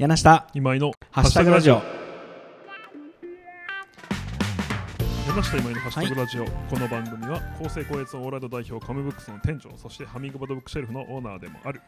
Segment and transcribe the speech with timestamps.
[0.00, 0.46] 柳下。
[0.54, 1.82] 今井のハッシュタグラジオ。
[5.28, 11.82] 山下今井のハッシュタグラジオ、この番組は構成高越オーライド代表カムブックスの店長そしてハミングバードブックシェルフのオーナーでもある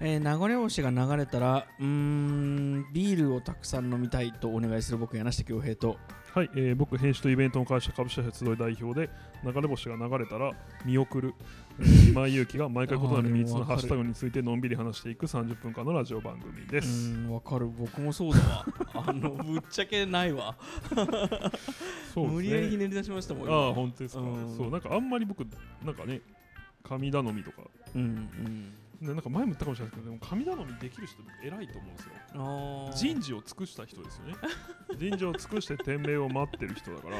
[0.00, 5.96] えー、流れ星が流れたらうーんビールをたくさん飲みたいとお願いする僕柳下恭平と。
[6.34, 9.10] はい、えー僕編集とイベントの会社株式会社集い代表で
[9.42, 10.52] 流れ星が流れたら
[10.84, 11.34] 見送る、
[11.80, 17.66] えー 今井祐希が毎回異なる3つのハッシュタグについてのんびり話していく30分間のラジオ番組でうす、わかる。
[17.66, 18.66] 僕もそうだわ。
[19.08, 20.54] あのぶっちゃけないわ。
[22.14, 24.56] そう無理やりひねねり出しましたもんああ今本当ですか、うん。
[24.56, 25.46] そうなんかあんまり僕
[25.84, 26.20] なんかね
[26.82, 27.62] 神頼みとか
[27.94, 28.64] うんうん。
[28.66, 33.12] ねなんか前も言ったかもしれないですけどでも神頼みできる人偉いと思うんですよ。
[33.12, 34.34] 人事を尽くした人ですよね。
[34.98, 37.16] 人事を尽くして天命を待ってる人だから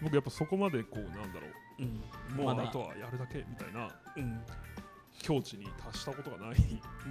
[0.00, 1.46] 僕やっぱそこまでこうなんだろ
[1.80, 1.82] う。
[1.82, 2.02] ん。
[2.32, 4.40] うもうあとはやるだけみたいなうん。
[5.20, 6.56] 境地に達したことがない。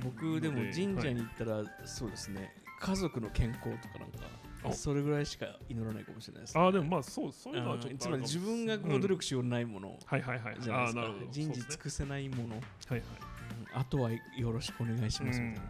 [0.02, 2.56] 僕でもで神社に行ったら、そうですね。
[2.80, 4.20] 家族の健康とかなんか
[4.64, 4.72] あ。
[4.72, 9.02] それぐらいしか祈らないかもしれないです、ああでもまあそうそういうのはちょっとつまり自分がこううん。
[9.02, 13.00] 努力しようのないものはいはいはいじゃないですか、人事尽くせないもの、はいはい。
[13.00, 13.37] うん
[13.74, 15.70] あとはよろしくお願いしますみたいな。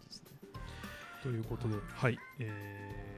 [0.00, 0.28] じですね
[1.22, 1.74] ということで。
[1.94, 2.18] はい。
[2.38, 3.08] えー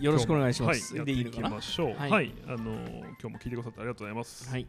[0.00, 0.94] よろしくお願いします。
[0.94, 0.96] はい。
[0.96, 1.56] やっていきでいいのかな？
[1.56, 1.94] ましょう。
[1.94, 2.28] ははい。
[2.28, 4.48] い、あのー今日も聞いてくださってありがとうございます。
[4.48, 4.66] はい。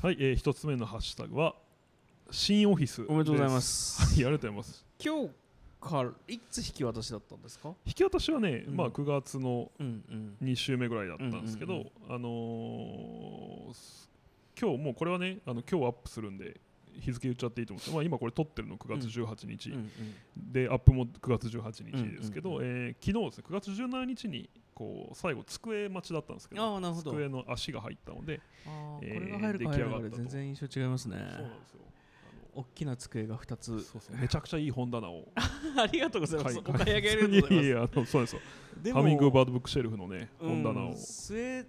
[0.00, 1.56] はい、えー、一つ目のハッシュタグは
[2.30, 4.00] 新オフィスおめでとうございます。
[4.00, 4.12] はい。
[4.12, 4.86] ありがとうございます。
[5.04, 5.30] 今日
[5.88, 7.74] からいつ引き渡しだったんですか？
[7.84, 8.76] 引き渡しはね、うん。
[8.76, 10.46] まあ9月のうんうん。
[10.48, 14.10] 2週目ぐらいだったんですけど、あのーす
[14.60, 16.60] 今日もうこれはねあの今日アップするんで
[17.00, 20.52] 日付言っちゃっていいと思うんですけど、まあ、今これ撮ってるの9月18日、うんうん。
[20.52, 28.40] でアップも9月18日ですけど、うんうんえー昨日ですね9月17日にこう最後机待ちだったんですけど机の足が入ったので
[29.02, 31.16] えーこれが入るか入らないかで全然印象違いますね。
[31.16, 31.80] そうなんですよ
[32.54, 33.68] 大きな机が2あつ。
[33.72, 34.16] のそうそう。
[34.16, 35.28] めちゃくちゃいい本棚を。
[35.36, 36.58] ありがとうございます。
[36.58, 37.66] お買い上げありがとうございます。
[37.66, 38.40] いやそうですよ
[38.82, 41.66] でハミングバードブックシェルフのね本棚を、うん据え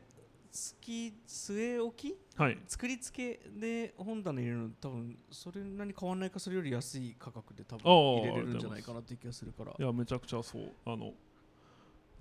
[0.52, 2.16] 付き据え置き？
[2.38, 2.58] はい。
[2.68, 9.74] 作り付けで本棚入れるの多分それなに変わらないかそれより安い価格で多分入れれるんじゃないかなっていう気がするから。
[9.78, 10.72] いやめちゃくちゃそう。
[10.86, 11.16] あのなんてい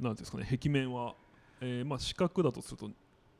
[0.09, 1.15] うんですかね壁面は、
[1.61, 2.91] えーまあ、四角だとすると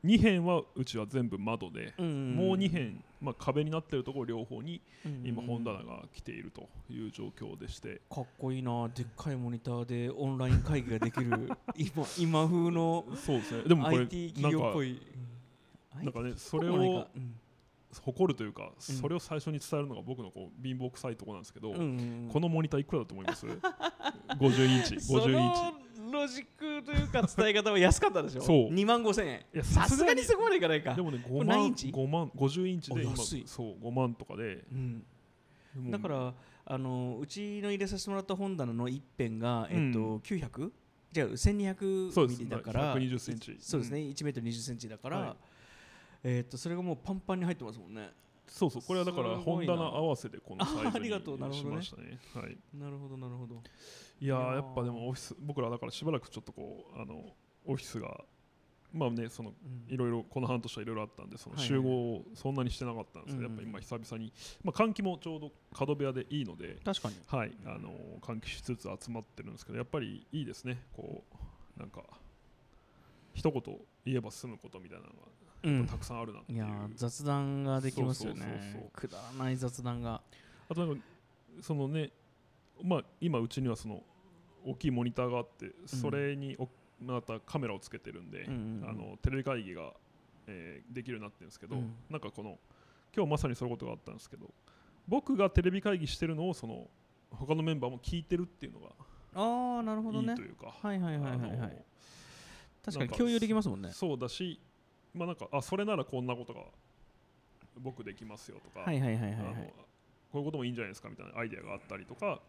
[0.05, 2.35] 2辺はうちは全部窓で、ん。
[2.35, 5.21] もう2辺、まあ、壁になってるところ両方にうん。
[5.25, 8.87] 今本棚が来ているという状況でして、かっこいいな。
[8.89, 11.49] でっかいモニターでオンライン会議ができる。
[11.75, 13.63] 今今風のそうですね。
[13.67, 15.01] でもこれ IT なんか企業っぽい。
[16.03, 17.07] なんかねそれを
[18.01, 21.81] 誇るというか、それを最初に伝えるのが僕のこう貧乏臭いところなんですけど、うんう
[22.27, 23.47] んこのモニターいくらだと思います？
[24.37, 24.99] 50インチ。
[24.99, 25.61] そ50インチ。
[25.61, 25.74] の
[26.25, 28.41] ロジックというか伝え方は安かったでしょ？
[28.41, 28.73] そう。
[28.73, 29.45] 2万5千円。
[29.53, 30.21] いやさすがに。
[30.21, 30.93] さそこまでいかないか。
[30.93, 33.01] でもね5これ何イ万ンチ5万50インチで。
[33.01, 33.43] 今あ安い。
[33.45, 34.63] そう5万とかで。
[34.71, 35.03] うん。
[35.91, 36.33] だから
[36.65, 40.71] あのうちの入れさせてもらった本棚の一辺が、えっとうん900
[41.11, 42.39] じゃあ1200そうです。
[42.39, 42.95] ミリだから。
[42.95, 43.57] 120センチ。
[43.59, 45.35] そうですね、1メートル20センチだから、はい。
[46.23, 48.09] えっとそれがもうパンパンに入ってますもんね。
[48.47, 51.37] そうそうこれはだから本棚合わせでこのサイズにあありがとう。
[51.37, 51.81] なるほどね。
[51.81, 52.19] しましたね。
[52.33, 52.57] はい。
[52.73, 53.61] なるほどなるほど
[54.21, 57.23] いやいやっぱでもオフィス僕らだからしばらくちょっとこうあの
[57.65, 58.21] オフィスが
[58.93, 59.53] まあねそのう
[59.91, 59.93] ん。
[59.93, 63.55] いろいろこの半年はいろいろあったんでそのはい集合をそんなにしてなかったんですけど、うん。
[63.55, 64.31] やっぱ今久々に、
[64.63, 67.15] まあ、換気もちょうど角部屋でいいので、確かに。
[67.27, 70.81] はい、あの換気しつつ集まってるんですけどやっぱりいいですね。
[70.95, 71.23] こ
[71.77, 72.03] うなんか
[73.33, 73.61] 一言
[74.05, 75.13] 言えば済むことみたいなの
[75.63, 75.85] うん。
[75.85, 78.89] がたくさんあるなっていう、いやー雑談ができますよね。
[78.93, 80.21] くだらない雑談が。
[80.69, 81.01] あとなんか
[81.61, 82.11] そのね
[82.83, 84.03] まあ今うちにはその
[84.65, 86.67] 大きいモニターがあってそれにお
[87.01, 88.89] またカメラをつけてるんで、うんうんうん。
[88.89, 89.91] あのテレビ会議が、
[90.47, 91.93] えーできるようになってるんですけど、うん。
[92.09, 92.57] なんかこの
[93.15, 94.47] 今日まさにそういうことがあったんですけど
[95.07, 96.87] 僕がテレビ会議してるのをその
[97.31, 98.87] 他のメンバーも聞いてるっていうのが
[99.33, 100.31] ああなるほどね。
[100.31, 101.85] いいというか、はいはいはいはい
[102.83, 103.89] 確かに共有できますもんね。
[103.91, 104.59] そうだし
[105.13, 106.61] まあなんかあそれならこんなことが
[107.79, 109.73] 僕できますよとか、はいはいはいはい
[110.31, 112.41] こういうこともいいんじゃないですかみたいなアイデアがあったりとか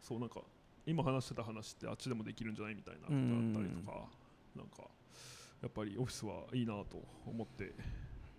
[0.00, 0.40] そうなんか
[0.86, 3.22] 今話してた話ってあっちでもできるんじゃないみたいなことがあっ
[3.52, 4.06] たりとか
[4.56, 4.84] なんか
[5.62, 7.72] やっぱりオフィスはいいなと思って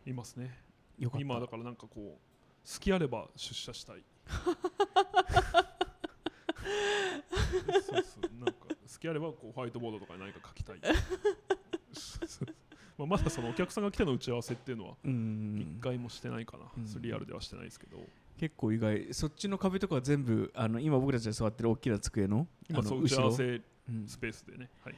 [0.06, 0.58] いますね。
[1.18, 2.18] 今だからなんかこう好
[2.80, 4.04] きあれば出社したい。
[7.86, 10.80] そうそうなんか好きあればこうホワイトボードとかに何か書きたい。
[12.98, 15.76] まあまだそのお客さんが来ての打ち合わせっていうのはうん。
[15.78, 16.66] 一回もしてないかな、
[17.00, 17.98] リアルではしてないですけど
[18.40, 19.14] 結構意外。
[19.14, 24.08] そっちの壁とかは全部あの今僕たちが座ってる大きな机の今そう打あの後ろち合わせうん。
[24.08, 24.96] スペースでね、はい、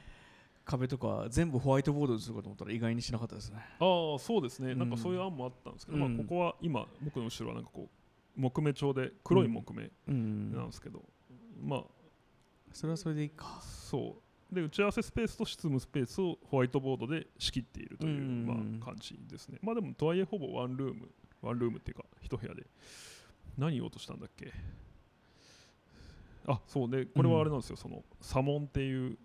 [0.64, 3.58] 壁とか全部ホワイトボードにするかと思ったら意外にしなかったですね。
[3.80, 4.78] ああそうですね、うん。
[4.78, 6.16] なんかそういう案もあったんですけど、うん。
[6.16, 7.88] まあ、ここは今僕の後ろはなんかこ
[8.36, 10.52] う木目調で黒い木目うん。
[10.52, 11.02] なんですけど、
[11.60, 11.82] まあ
[12.72, 13.60] それはそれでいいか。
[13.60, 14.16] そ
[14.52, 14.54] う。
[14.54, 18.46] で打ち合わせスペースと執務スペースをホワイトボードで仕切っているという、うん。
[18.46, 18.54] ま
[18.84, 19.58] あ、感じですね。
[19.62, 21.10] まあでもとはいえほぼワンルーム。
[21.42, 22.64] ワンルームっていうか一部屋で
[23.58, 24.52] 何言おうとしたんだっけ？
[26.46, 26.90] あそう。
[26.90, 29.16] でこれはあれなんですよ、そのサモンっていう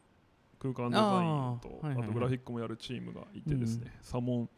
[0.59, 4.49] 空間デザインとあとグラフィックもやるチームがいてですね、サモン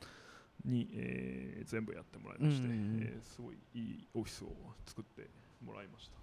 [0.66, 4.48] に、えー全部やってもらいまして、うんえーすごいいいオフィスを
[4.86, 5.30] 作って
[5.66, 6.18] もらいました。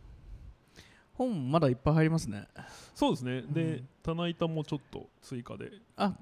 [1.14, 2.46] 本まだいっぱい入りますね。
[2.94, 3.88] そうですね、でうん。
[4.02, 5.72] 棚板もちょっと追加で。
[5.96, 6.14] あ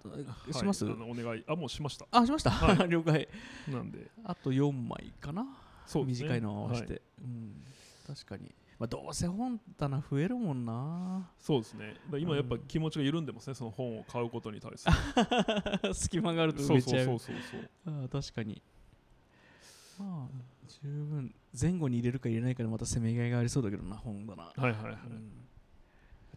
[0.53, 1.43] します、はいあのお願い。
[1.49, 2.07] あもうしました。
[2.13, 3.29] あしました、は 了解。
[3.69, 4.09] なんで。
[4.23, 5.45] あと4枚かな、
[5.87, 6.13] そうね。
[6.13, 7.03] 短いのを合わせて、はい。
[7.23, 7.65] うん、
[8.07, 11.31] 確かに、まあ、どうせ本棚増えるもんな。
[11.39, 11.97] そうですね。
[12.19, 12.63] 今やっぱうん。
[12.63, 14.87] 気持ちが緩んでますねその本を買うことに対す
[15.83, 17.05] る 隙間があるとそう埋めちゃう。
[17.05, 18.63] そうそうそうそうああ確かに。
[19.99, 21.35] まあ十分。
[21.61, 25.33] 前後に入れるか入れないかでまたせめぎ合いがありそうだけどな本棚、はいはいはい、うん。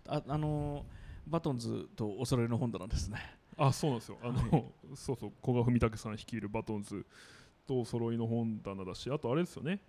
[0.08, 3.20] ああのーバトンズとお揃いの本棚ですね。
[3.58, 4.18] あそうなんですよ。
[4.22, 4.64] あの、は
[4.96, 5.32] そうそう。
[5.44, 7.06] 古賀文武さん率いるバトンズ
[7.68, 9.80] とお揃いの本棚だしあとあれですよね、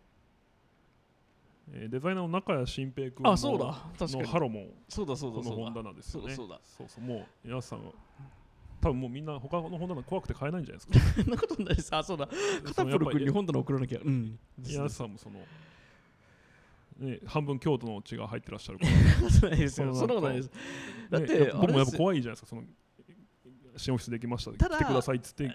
[1.73, 3.73] えーデザイナーの中谷新平君のあそうだ。
[3.99, 4.29] 確かのに。
[4.29, 4.69] ハロモン。
[4.89, 5.65] そうだそうだこのそうだ。
[5.65, 6.35] 本棚ですよね。
[6.35, 7.91] そうだそうそうもう皆さんが
[8.81, 11.95] 多分もうみんな他の本棚怖くて買えないんじゃないですか そんなことないです。
[11.95, 12.29] あそうだ。
[12.65, 14.39] 片プル君に本棚送らなきゃうん。
[14.57, 15.41] 皆さんもその、
[17.01, 18.91] ね、半分京都の血が入ってらっしゃるから。
[18.93, 19.93] そんなことないですよ。
[19.95, 20.51] そそんのなことないです。
[21.11, 22.47] だっねてやっぱ僕もやっぱ怖いじゃないですか。
[22.49, 22.65] その
[23.77, 24.53] 新オフィスできました。
[24.53, 25.55] ただ来てくださいっつって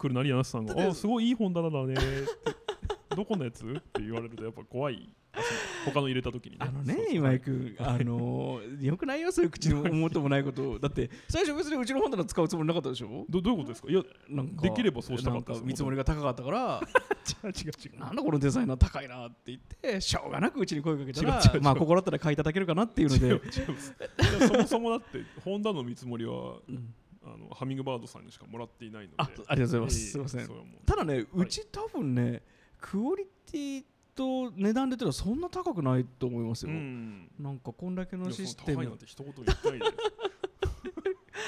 [0.00, 1.94] 来るなりやなさんがあすごいいい本棚だね。
[1.94, 1.96] っ
[3.10, 5.08] てどこのやつって言われるとやっぱ怖い。
[5.84, 6.56] 他の入れた時にね。
[6.60, 10.72] あのね今井君あのーよくないよそういう口に思うともないこと。
[10.72, 13.26] をだって最初別にうちの本棚使うつもりなかったでしょ？
[13.28, 13.90] どどういうことですか？
[13.90, 15.52] いやなんかできればそうしたかった。
[15.60, 16.80] 見積もりが高かったから。
[17.44, 18.00] 違う違う違う。
[18.00, 21.62] なんだこのデザイナー高いなって言ってしょうがなくうちに声かけたら違う違う違う。
[21.62, 23.42] まあここだったら買いいただけるかなっていうの違う違う。
[24.48, 29.14] そもそもだって本棚の見積もりはうんあのハミングバードさんにしかもらっていないので。
[29.18, 30.00] あありがとうございます。
[30.00, 30.48] ええすいません。
[30.86, 32.42] ただねうち多分ね
[32.80, 33.84] クオリティ
[34.14, 37.30] と値段で言ったらそんな高くないと思いますうよん。
[37.38, 38.82] なんかこんだけのシステム。
[38.82, 39.84] その高いなんて一言言ってないで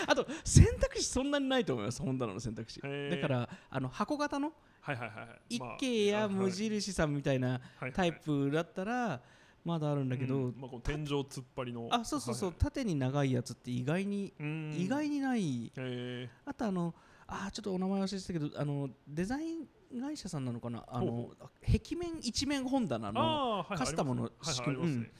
[0.06, 4.52] あと選択肢そんなにないと思います本棚の選択肢だからあの箱型の？
[4.80, 5.28] はいはいはいはい。
[5.50, 6.34] 一まあ軒やあはい。
[6.34, 7.60] 無印さんみたいな
[7.94, 9.22] タイプだったら
[9.64, 11.88] まだあるんだけど、うんまあ、この天井突っ張りの。
[11.90, 14.32] あそうそうそう、はい縦に長いやつって意外に、
[14.76, 15.72] 意外にない。
[15.76, 16.94] へあとあの
[17.26, 19.66] あちょっとお名前忘れてたけどあのデザイン
[20.00, 20.84] 会社さんなのかな？
[20.88, 21.30] あの
[21.60, 24.96] 壁面一面本棚ーのカスタムの仕組み。
[25.02, 25.10] ね。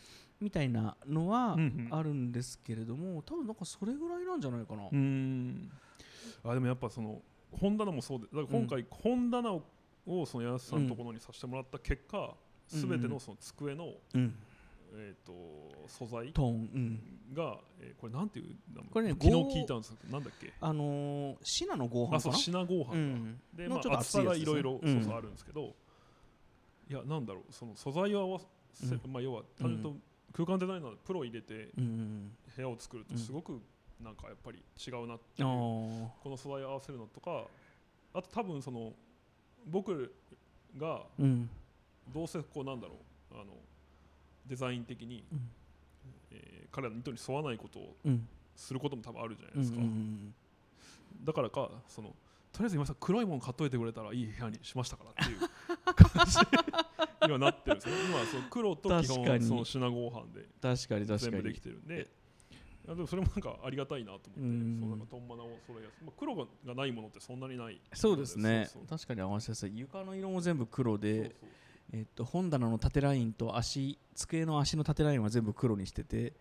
[0.41, 1.89] みたいなのはうんうん。
[1.91, 5.71] あるんですけれども多分なんかそれぐらいなんじゃないかな、うん。
[6.43, 7.23] あでもやっぱその
[7.53, 9.63] 本棚もそうでだから今回本棚を
[10.05, 12.35] をその安さんのところにさせてもらった結果
[12.73, 12.81] うん。
[12.81, 14.35] すべてのその机のうん、
[14.95, 15.33] えーと
[15.89, 18.91] 素材トーン、うん、がえーこれなんていう名前？
[18.91, 20.53] これね昨日合聞いたんですけどなんだっけ？
[20.61, 22.93] あのー、シナの合あそう板かな品合板
[23.57, 24.87] で、まあ、のちょっと厚さがいろいろあ
[25.21, 25.75] るんですけど、
[26.91, 28.41] いやなんだろうその素材を合わ
[28.73, 29.95] せ、うまあ要は単純と
[30.33, 33.19] 空間デザイナーでプロ入れてうん部屋を作るとうん。
[33.19, 33.61] すごく
[34.03, 36.09] なんかやっぱり違うなってあいう、ー。
[36.23, 37.45] この素材を合わせるのとか
[38.15, 38.93] あと多分その
[39.67, 40.13] 僕
[40.77, 41.49] がうん
[42.13, 42.95] どうせこうなんだろ
[43.33, 43.35] う。
[43.35, 43.53] あの
[44.47, 45.51] デザイン的に、うん。
[46.31, 48.27] えー彼らの意図に沿わないことをうん。
[48.57, 49.81] することも多分あるじゃないうんですか、
[51.25, 52.15] だからかその
[52.53, 55.39] とりあえず今さん黒いもの買っといてくれたらいい部屋にしましたからっていう
[55.95, 56.45] 感じに
[57.27, 57.95] 今なってるんですね。
[58.09, 61.19] 今はその黒と基本その品合板で確かに確かに。
[61.19, 62.09] 全部できてるんで。
[62.87, 68.69] でもそれもなんかありがたいなと思ってうんそうなんかトンマナをそれやす、まあ、黒がないものってそんなにないそうですね。
[68.89, 69.79] 確かに合わせやすい。
[69.79, 71.49] 床の色も全部黒そうでそう
[71.93, 76.33] えっと本棚の縦ラインと足机の足の縦ラインは全部黒にしてて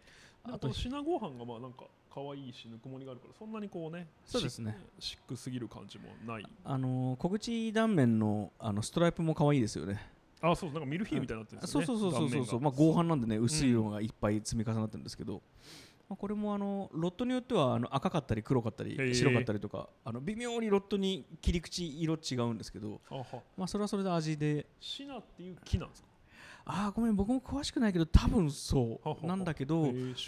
[0.43, 4.77] あと品合板がまあなんか可愛いしぬくもりがあるからそんなにこうねそうですね。
[4.99, 6.45] シックすぎる感じもない。
[6.65, 10.01] あのー小口断面のあのストライプも可愛いですよね。
[10.41, 11.85] あそうなんかミルフィーユみたいになってるんですよね。
[11.85, 15.41] そうそうそうそうそうまあ合板なんでね薄い色がいっぱい積み重なってるんですけど、
[16.11, 22.99] まあ、これもあのロットによってはあの赤かったり黒かったり白かったりとかあの微妙にロットに切り口色違うんですけど、
[23.55, 24.65] まあ、それはそれで味で。
[24.81, 26.09] シナっていう木なんですか？
[26.65, 29.83] ああごめん僕も詳しくないけど多分そうなんだけど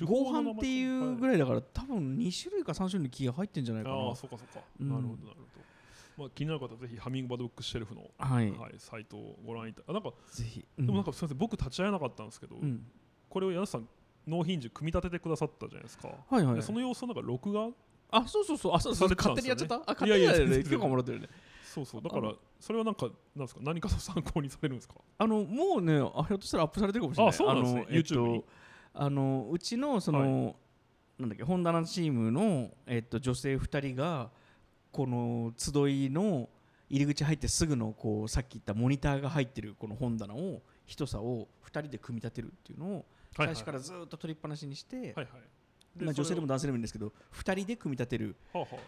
[0.06, 3.96] 合板っていうぐらいだから多分2種類か3種類の木が入ってんじゃないかな。
[3.98, 4.90] ああそうかそうか、うん。
[4.90, 5.44] なるほどなるほ
[6.18, 10.66] ど、まあ、気になる方はぜひハミングバードブックシェルフの、はい、はい、サイトをご覧いたあなんかぜひ。
[10.78, 12.86] でもなんかすみません僕立ち会えなかったんですけど、うん。
[13.30, 13.88] これを柳さん
[14.27, 16.56] ノーヒンジ組み立ててくださったじゃないですか、はいはい。
[16.56, 17.70] でその様子をなんか録画
[18.12, 18.75] あそうそうそう。
[18.75, 19.10] あそうそう。
[19.10, 20.46] されてたん勝手にやっちゃったあ勝手にやるね。
[20.56, 20.72] 全然。
[20.72, 21.27] 許可もらってるね。
[21.63, 22.01] そうそう。
[22.01, 23.62] だからそれはなんかなんですか？
[23.63, 24.96] 何かと参考にされるんですか？
[25.18, 27.30] あのもうねあひょっとしたらアップされてるかもしれない。
[27.30, 27.86] あそうなんですね。
[27.89, 28.39] YouTube に。
[28.42, 28.46] と
[28.96, 30.56] あのうちのその、
[31.18, 34.30] なんだっけ本棚チームの、えっと、女性2人が
[34.92, 36.48] この集いの
[36.92, 45.28] 入り口入ってすぐのこうさっき言ったモニターが入ってるこの本棚を一さを2人で組み立てるっていうのを最初からずっと取りっぱなしにして、はいはい。
[45.98, 48.36] まあ、女性でもだ男性でもいいんですけど2人で組み立てる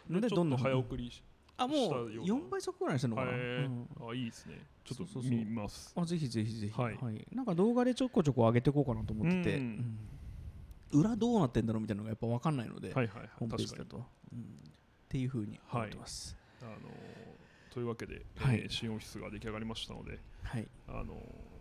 [0.09, 1.23] のでどんどん早送りし
[1.57, 2.15] あもうしたような。
[2.15, 4.59] 4倍速ぐらいにしてるのかな、あいいですね。
[4.83, 5.31] ちょっとそうそうそう。
[5.31, 5.93] 見ます。
[5.95, 6.95] あぜひぜひぜひ、ははい。
[7.15, 9.61] いなんか動画でちょこちょこ上げていこうかなと思ってて、
[10.91, 13.29] 裏どうなってんだろうみたいなのがやっぱ分かんないので、はいはいはい。
[13.39, 13.97] ホームページだと、
[14.33, 14.39] うん。
[14.39, 14.43] っ
[15.07, 16.35] ていうふうに思ってます。
[16.61, 16.75] あのー
[17.73, 18.57] というわけで、はい。
[18.57, 21.54] えー新オフィスが出来上がりましたのではい、あのー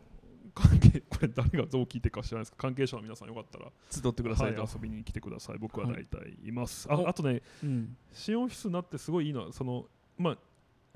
[0.54, 4.62] 関係これ誰がどう聞いてるか知らないですけど関係者の皆さんよかったら、集ってくださはいい、と。
[4.62, 5.58] 遊びに来てください。
[5.58, 6.06] 僕ははい。
[6.10, 7.96] 大体います、おああとねうん。
[8.12, 9.86] 新オフィスになってすごいいいのはその
[10.18, 10.38] まあ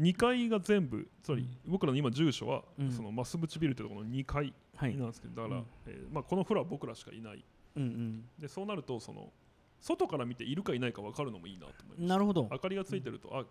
[0.00, 2.92] 2階が全部つまり僕らの今住所は、うん。
[2.92, 5.66] その増渕ビルってところの2階はい、なんですけどだから、うん。
[5.86, 7.44] えーまあ、このフロア僕らしかいない。
[7.76, 9.32] うんでそうなるとその
[9.80, 12.00] 外から見ているかいないか分かるのもいいなと思います。
[12.02, 12.48] うん、なるほど。
[12.50, 13.44] 明かりがついてると、あ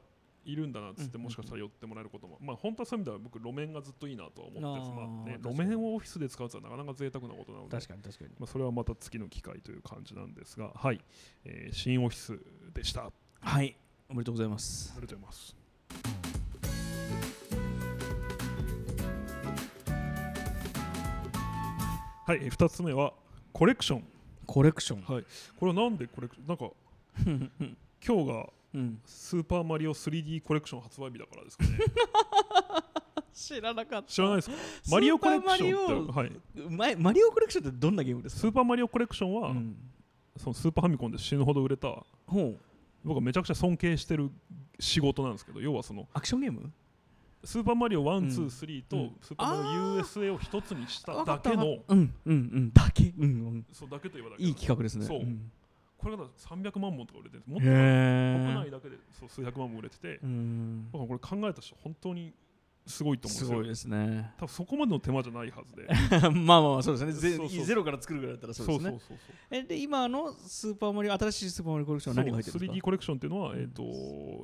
[0.46, 4.92] いるんだなっつってうんもしかしたら寄ってもらえることも、まあ本当はそういう意味では僕路面がずっといいなとは思ってます。
[4.92, 7.72] あーまあね、路面をオフィスで使うとはなかなか贅沢なことなので。
[7.76, 8.32] 確かに確かに。
[8.40, 10.72] まあ、それはまた次の機会という感じなんですが。
[10.76, 11.02] はい、
[11.46, 12.40] えー新オフィス
[12.74, 13.06] でした。
[13.06, 13.76] ありはい、
[14.10, 14.90] おめでとうございます。
[14.90, 15.56] がとうございます。
[22.26, 23.14] はい、えー二つ目は
[23.54, 24.04] コレクション。
[24.46, 25.02] コレクション。
[25.14, 25.26] はい。
[25.60, 26.48] これはなんでコレクション？
[26.48, 26.70] なんか
[28.06, 31.80] 今日がうん、スーパーマリオ 3D コレクション発売日だからですかね。
[33.34, 34.10] 知らなかった。
[34.10, 34.56] 知らないですか？
[34.92, 36.32] マリオコレクションって、はい、
[36.70, 38.42] ママリオコレクションってどんなゲームですか？
[38.42, 39.78] スーパーマリオコレクションは、うん、
[40.38, 41.88] そのスーパーファミコンで死ぬほど売れた
[42.26, 42.60] ほう。
[43.04, 44.32] 僕はめちゃくちゃ尊敬してる
[44.80, 46.72] 仕事なんですけど要はそのアクションゲーム？
[47.44, 48.28] スーパーマリオ1、うん。
[48.28, 49.16] 2、3と、うん。
[49.22, 52.74] スーパーマリオ USA を一つにしただけのうんうんうん。
[52.74, 55.06] だけ、うんうん、そうだけといえばだけいい企画ですね。
[55.06, 55.20] そう。
[55.20, 55.52] うん
[55.98, 58.56] これが300万本とか売れてるもっとへ国え。
[58.56, 60.90] 内だけでそう数百万本売れてて、うん。
[60.92, 62.34] 僕はこれ考えた人本当に
[62.86, 63.48] すごいと思うんですよ。
[63.48, 64.32] すごいですね。
[64.38, 65.88] 多分そこまでの手間じゃないはずで。
[66.32, 67.38] まあまあまあそうですね。
[67.38, 68.90] ゼゼロから作るぐらいだったらそうですね。
[68.92, 73.60] そうそうそうえで今のスーパーマリオ新しいスーパーマリオコレクションは何が入ってるんです 3D かコレクションっていうのは、うん。
[73.60, 73.84] えっ、と、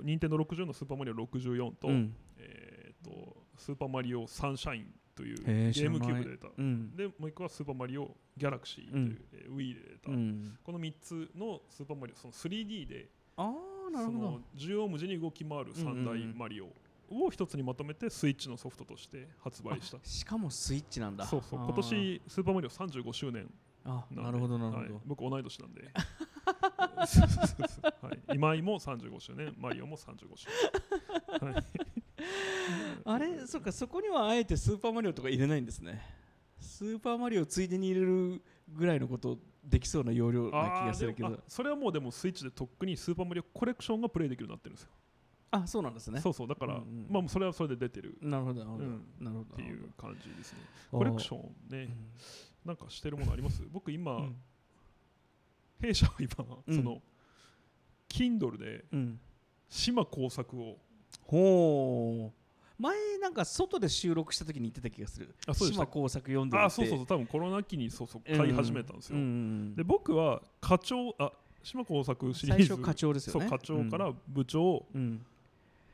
[0.03, 2.15] 任天堂60のスーパーマリオ64と、うん。
[2.37, 6.47] えっ、と、スーパーマリオサンシャインというゲへーームキューブで出た。
[6.57, 6.95] うん。
[6.95, 9.21] で、もう一個はスーパーマリオギャラクシーという、うん。
[9.33, 10.57] えー Wii で出た、うん。
[10.63, 13.53] この3つのスーパーマリオ、その 3D で、あ
[13.87, 14.17] あなるほど。
[14.17, 16.67] その縦横無尽に動き回る三大マリオ
[17.11, 19.97] を一つにまとめてスイッチのソフトとして発売した。
[20.03, 21.25] しかもスイッチなんだ。
[21.25, 21.59] そうそう。
[21.59, 23.47] 今年スーパーマリオ35周年。
[23.85, 25.91] あなるほどなるほはいど、僕同い年なんで。
[25.93, 26.01] は
[28.13, 29.53] い、今井も35周年。
[29.57, 30.47] マリオも35周
[31.41, 31.63] 年、はい、
[33.05, 36.01] あれそっかそこにはあえてスーパーマリオとか入れないんですね。
[36.59, 41.43] スーパーマリオついでに入れるぐらいのことできそうな容量な気がするけど。
[41.47, 44.91] それはもうでもスイッチでとっくにスーパーマリオコレクションがプレイできるようになってるんですよ。
[45.51, 46.19] あそうなんですね。
[46.19, 47.07] そうそうだから、うんうん。
[47.09, 48.17] まあそれはそれで出てる。
[48.21, 49.05] なるほどなるほど、うん。
[49.19, 49.53] なるほど。
[49.53, 50.59] っていう感じですね。
[50.91, 52.11] コレクションねうん。
[52.65, 53.61] なんかしてるものあります？
[53.71, 54.35] 僕今、うん。
[55.79, 56.29] 弊社は今、
[56.65, 56.75] うん。
[56.75, 57.01] その
[58.09, 59.19] Kindle でうん。
[59.69, 60.79] 島工作を
[61.25, 62.81] ほう。
[62.81, 65.33] 前なんか外で収録した時に言ってた気がする。
[65.47, 65.85] あそうでした。
[65.85, 67.07] 島工作読んでるあそうそうそう。
[67.07, 71.31] 多分コロナ期にそうそう買い始めたんですよ、うんうんで僕は課長あ
[71.63, 72.65] 島工作シリーズ。
[72.67, 73.41] 最初課長ですよね。
[73.41, 75.25] そう課長から部長、うん、うん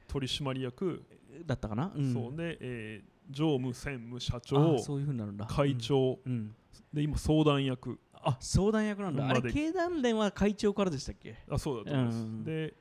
[0.07, 1.03] 取締役、
[1.45, 5.45] だったかな、うん、そうで、えー常務専務社あ長そういうふうになるんだ。
[5.45, 6.31] 会、長、うん。
[6.31, 6.55] うん。
[6.91, 9.39] で今相談役あ相談役なんだ、まで。
[9.39, 11.36] あれ経団連は会長からでしたっけ？
[11.48, 12.43] あそうだと思います、うん。
[12.43, 12.74] で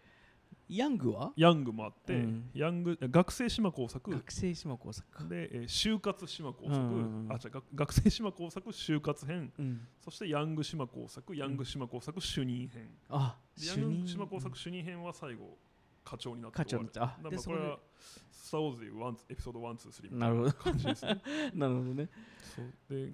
[0.68, 1.32] ヤングは？
[1.36, 2.50] ヤングもあって、うん。
[2.54, 4.10] ヤング学生島工作。
[4.10, 5.24] 学生島工作か。
[5.24, 9.52] で、えー就活島工作、うんあ違う学学生島工作就活編。
[9.58, 9.88] うん。
[10.00, 14.82] そしてヤング島工作ヤング島工作主任編、あでヤング島工作主任。
[14.84, 15.56] 編は最後
[16.04, 17.12] 課長になって課長になっ
[17.44, 17.78] これは
[18.30, 18.80] 「スター・ウォーズ」
[19.28, 20.52] でエピソード1、2、3みたいなるほど。
[20.52, 21.20] 感じですね。
[21.54, 22.08] なるほどね。
[22.56, 22.72] そう。
[22.88, 23.12] で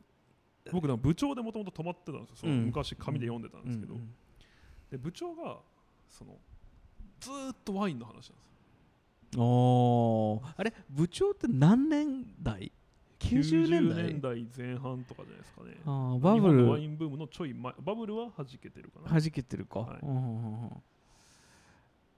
[0.73, 2.53] 僕な部長でもともと泊まってたんですよ。
[2.53, 2.65] うん。
[2.67, 4.15] 昔紙で読んでたんですけど、うんうん。
[4.91, 5.61] で部長が
[6.09, 6.39] その
[7.25, 8.29] ずーっとワインの話なんです。
[9.37, 10.55] よおー。
[10.57, 10.73] あれ？
[10.91, 12.71] 部長って何年代
[13.19, 14.05] ?90 年代？
[14.05, 15.77] 年代前半とかじゃないですかね。
[15.87, 16.83] あーバブ日本のワル。
[16.83, 19.21] インブームのちょい前バブルは弾けてるかな。
[19.21, 19.99] 弾けてるか、はい。
[20.03, 20.71] うんうんうんうん。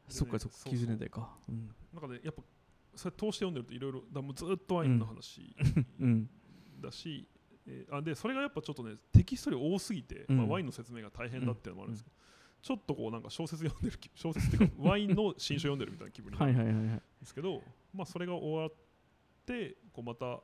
[0.09, 0.87] そっかそっかそうそう。
[0.87, 1.31] 90年代か。
[1.49, 1.71] うん。
[1.93, 2.43] なんかねやっぱ
[2.95, 5.55] それ通して読んでるといろいろだもうずっとワインの話
[6.01, 6.29] うん。
[6.81, 7.27] だし、
[7.67, 10.37] えーあでそれがやっぱちょっとねテキスト量多すぎて、うん。
[10.39, 12.17] まあ、ワインの説明が大変だっていうのもあるんですけど、
[12.67, 17.63] ちょっとこうなんか小説読んでる気 小説っていうか ワインの新書読んでるみたいな気分になるんですけど、
[17.95, 18.73] まあそれが終わっ
[19.45, 20.41] てこうまた、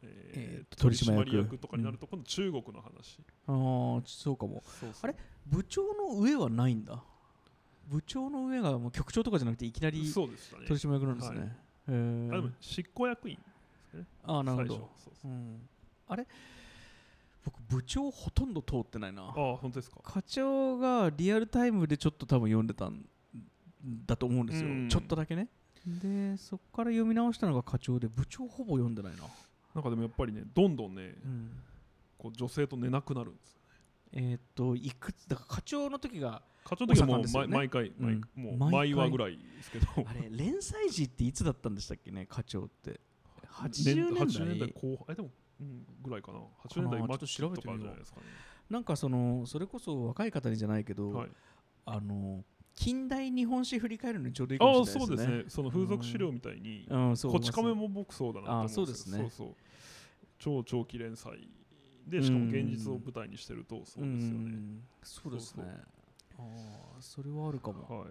[0.00, 1.58] えーえー取締役。
[1.58, 4.64] とかになると今度中国の話、ああそうかも。
[5.02, 5.14] あれ？
[5.44, 7.04] 部長の上はないんだ。
[7.88, 11.48] 部長の上がもう局長とかじゃなくていきなり取締役なんですね、はい。
[12.38, 13.38] あでも執行役員
[14.22, 14.74] あーなるほど。
[14.74, 15.30] 最初そうそう。
[15.30, 15.68] うん、
[16.08, 16.26] あれ？
[17.44, 19.22] 僕部長ほとんど通ってないな。
[19.22, 20.00] ああ本当ですか？
[20.02, 23.04] 課長がリアルタイムでちょっと多分読んでたん
[24.06, 24.88] だと思うんですよ、うん。
[24.88, 25.48] ちょっとだけね。
[25.86, 29.24] でそこから読み直したのが課長で部長ほぼ読んでないな、
[29.74, 31.50] なんかでもやっぱりねどんどんねうん。
[32.18, 33.58] こう女性と寝なくなるんですよ
[34.12, 37.24] えーっといくつだから課長の時が課長の時はもうね。
[37.32, 38.20] 毎毎回、毎うん。
[38.36, 39.86] もう毎話ぐらいですけど。
[40.06, 43.00] あれ連載時っていつだったんでしたっけね課長って。
[43.48, 44.26] 80 年年代。
[44.26, 45.06] 80年代後半。
[45.10, 45.34] えでも、うん、
[46.02, 46.38] ぐらいかな。
[46.64, 48.26] 80年代末ちょっと調べてゃないですかね。
[48.70, 48.80] な。
[48.80, 51.28] んかそのそれこそ若い方にじゃないけど、はい。
[51.84, 55.26] あの近代日本史振り返るのにちょうどいいかああもしれないですね。
[55.26, 55.50] そうですね。
[55.50, 59.18] その風俗資料みたいに、うん、こち亀も僕そうだなと思うんそうですね。
[59.18, 59.54] そうそう。
[60.38, 61.48] 超長期連載
[62.06, 64.82] でしかも現実を舞台にしてるとそうですよね、ん。
[65.02, 65.64] そうですね。
[66.38, 66.42] あ
[66.98, 67.82] あそれはあるかも。
[67.88, 68.08] はい。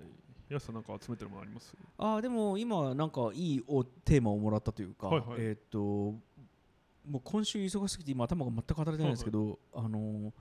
[0.54, 1.76] 安さんなんか集めてるものあります？
[1.98, 5.40] ああでも今なんかいいおテーマをもらったというか、はいはい。
[5.40, 6.20] えーっと
[7.10, 10.34] もう今週忙しすぎて今頭が全く働いてないんですけど、あの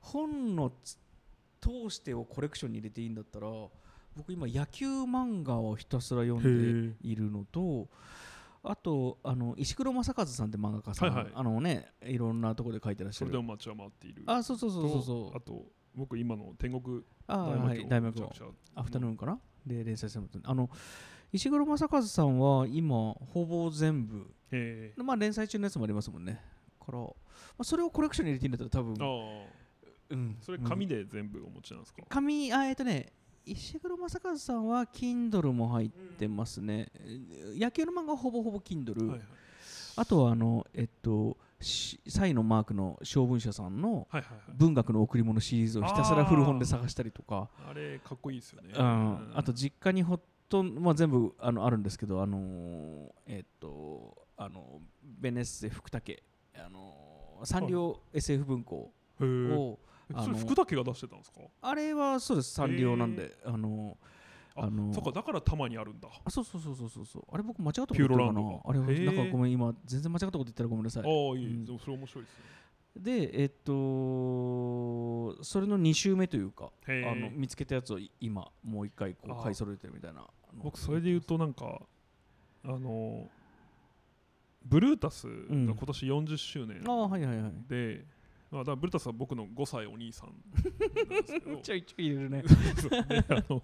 [0.00, 0.98] 本のつ
[1.60, 3.48] 通してをコレクションに入れていいんだったら
[4.16, 7.88] 僕今野球漫画をひたすら読んでいるのと
[8.62, 11.32] あとあの石黒正和さんって漫画家さん、はいはい。
[11.34, 13.30] あのねいろんなところで書いてらっしゃる。
[13.30, 14.22] それでも街は回っている。
[14.26, 15.36] あそうそうそうそうそう。
[15.36, 18.32] あと僕今の天国あ大魔教はい大魔教。
[18.74, 20.70] アフタヌーンかな、で連載してますあの
[21.32, 26.40] 石黒正和さんは今ほぼ全部えまあ連載中のやつもありますもんね。
[26.84, 27.12] から、ま
[27.58, 29.46] あ、それをコレクションに入れていいんだったら多分
[30.10, 33.12] うん、それ紙で全部お持ちなんですか、紙あえっとね
[33.44, 36.90] 石黒正和さんは Kindle も入ってますね、
[37.54, 39.28] 野球の漫画はほぼほぼ Kindle、はいはい。
[39.96, 44.08] あとはあのえっとしサイのマークの小文社さんの
[44.54, 47.50] 文学の贈り物シリーズをひたすら古本で探したりとか。
[47.68, 56.22] あれかっこいいですよね、うん、あと実家にほとんど、まあ、全部あのあるんですけど、あのーえっとあのベネッセ福武、
[56.56, 59.78] あのーサンリオ SF 文庫を、
[60.12, 61.40] あのそれ福武が出してたんですか？
[61.60, 62.52] あれはそうです。
[62.52, 63.96] サンリオなんで、あの
[64.56, 66.08] ああのそっかだからたまにあるんだ。
[66.08, 67.22] ああそうそうそうそうそう。
[67.32, 68.40] あれ僕間違ったこと言ってるかな？
[68.64, 71.02] あれなんかごめん今全然間違ったこと言ったらごめんなさい。
[71.04, 71.10] あい
[71.42, 71.64] い、うん。
[71.64, 72.44] でもそれ面白いですね。
[72.96, 81.80] でえっとそれの2週目というかあの見つけたやつを今もう一回こう買い揃えてるみたいな僕それで言うとなんか
[82.64, 83.28] あの
[84.68, 87.52] ブルータスが今年40周年ああはいはいはい。
[87.68, 88.04] で、
[88.50, 91.56] まあ、だブルータスは僕の5歳お兄さんなんですけど。
[91.62, 92.42] ちょいちょい入れるね。
[92.76, 93.62] そうであの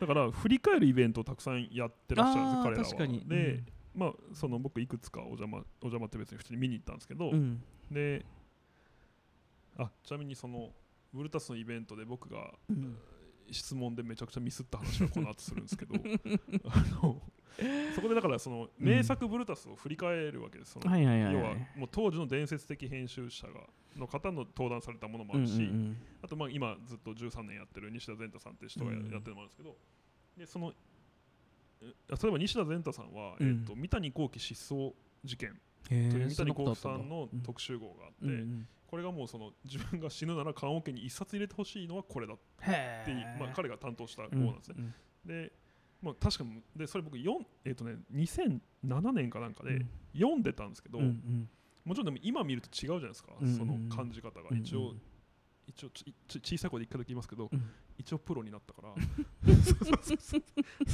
[0.00, 2.84] だから振り返るイベントをたくさんやってらっしゃるんです彼らは。
[2.84, 3.20] 確かに。
[3.26, 3.64] で、
[3.94, 7.62] まあその僕いくつかお邪魔お邪魔って別に普通に見に行ったんですけど、うん。
[7.90, 8.24] で
[9.76, 10.72] あちなみにその
[11.12, 12.96] ブルータスのイベントで僕がうん。
[13.50, 15.94] 質問でめちゃくちゃミスった話はこの後するんですけど。
[16.68, 17.20] あの
[17.94, 23.60] そこでだからその名作ブルータスを振り返るわけです、その要ははいもう当時の伝説的編集者が
[23.96, 25.96] の方の登壇されたものもあうんるし、うん。
[26.22, 29.76] あとまあ今ずっと13年やってる西田善太さんっていう人がやってるのもあるんですけど、
[30.36, 30.72] でその
[31.80, 33.48] え例えば西田善太さんは、うん。
[33.48, 34.92] えっと三谷幸喜失踪
[35.24, 35.50] 事件
[35.90, 38.44] へというえ三谷幸喜さんの特集号があって、
[38.86, 44.92] これがもうその自分が死ぬなら棺桶に一冊入れてほしいのはこれだっへてまあ、彼が担当した号うんなんですね。
[45.24, 45.52] で、
[46.04, 47.30] まあ、確かにでそれ僕4、
[47.64, 51.48] えっとね、2007年かなんかで読んでたんですけど、うんうん。
[51.84, 54.94] もちろんでも今見ると違うじゃないですか、うんうんその感じ方が、うん一応
[55.66, 57.70] 一応ちち小さい声で一回だけ言いますけど、うん。
[57.96, 58.94] 一応プロになったから。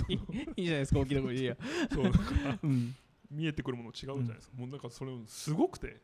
[0.09, 0.19] いい
[0.57, 1.57] いいじゃないですか大きな声でいいや
[1.93, 2.21] そうなんか
[2.63, 2.95] うん。
[3.33, 5.97] 見えてくるもの違うじゃないですか、もうなんかそれすごくて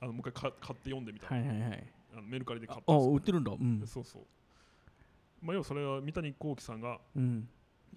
[0.00, 1.86] あのもう一回か買って読んでみた、はいはいはい。
[2.14, 3.52] あのメルカリで買っあたんです売ってるんだ。
[3.52, 3.82] うん。
[3.86, 4.22] そうそう。
[5.42, 7.48] まあ要はそれは三谷幸喜さんがうん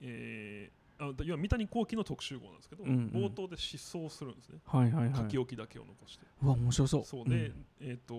[0.02, 3.26] えーあ要は三谷幸喜の特集号なんですけど、うんうん。
[3.26, 5.16] 冒頭で失踪するんですね、はいはいはい。
[5.16, 6.26] 書き置きだけを残して。
[6.42, 7.04] うわ面白そう。
[7.04, 7.52] そうで、
[7.82, 8.14] えっ、と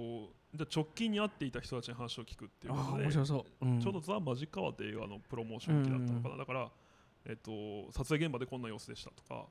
[0.55, 3.65] じゃあ直近に会っていた人たちに話を聞くっていうあことでー面白そう。
[3.65, 3.81] うん。
[3.81, 6.71] ちょうどザ・マジカワって映画のプロモーション期だったのかな、だから、
[7.27, 9.47] えっと撮影現場でこんな様子でしたとか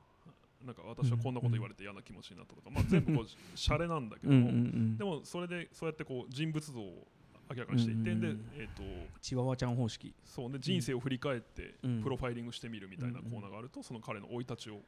[0.64, 7.06] なんか私はこんなこと言われて嫌な気持ちになったとか、まあ、全部こうシャレなんだけども、うんうんうんでもそれでそうやってこう人物像を
[7.50, 8.50] 明らかにしていって、うんうんでうん。
[8.56, 8.82] えっと
[9.20, 10.14] チワワちゃん方式。
[10.24, 12.02] そうで人生を振り返ってうん。
[12.02, 14.80] プロファイリングしてみるみたいなコーナーがあると、その彼の生い立ちを。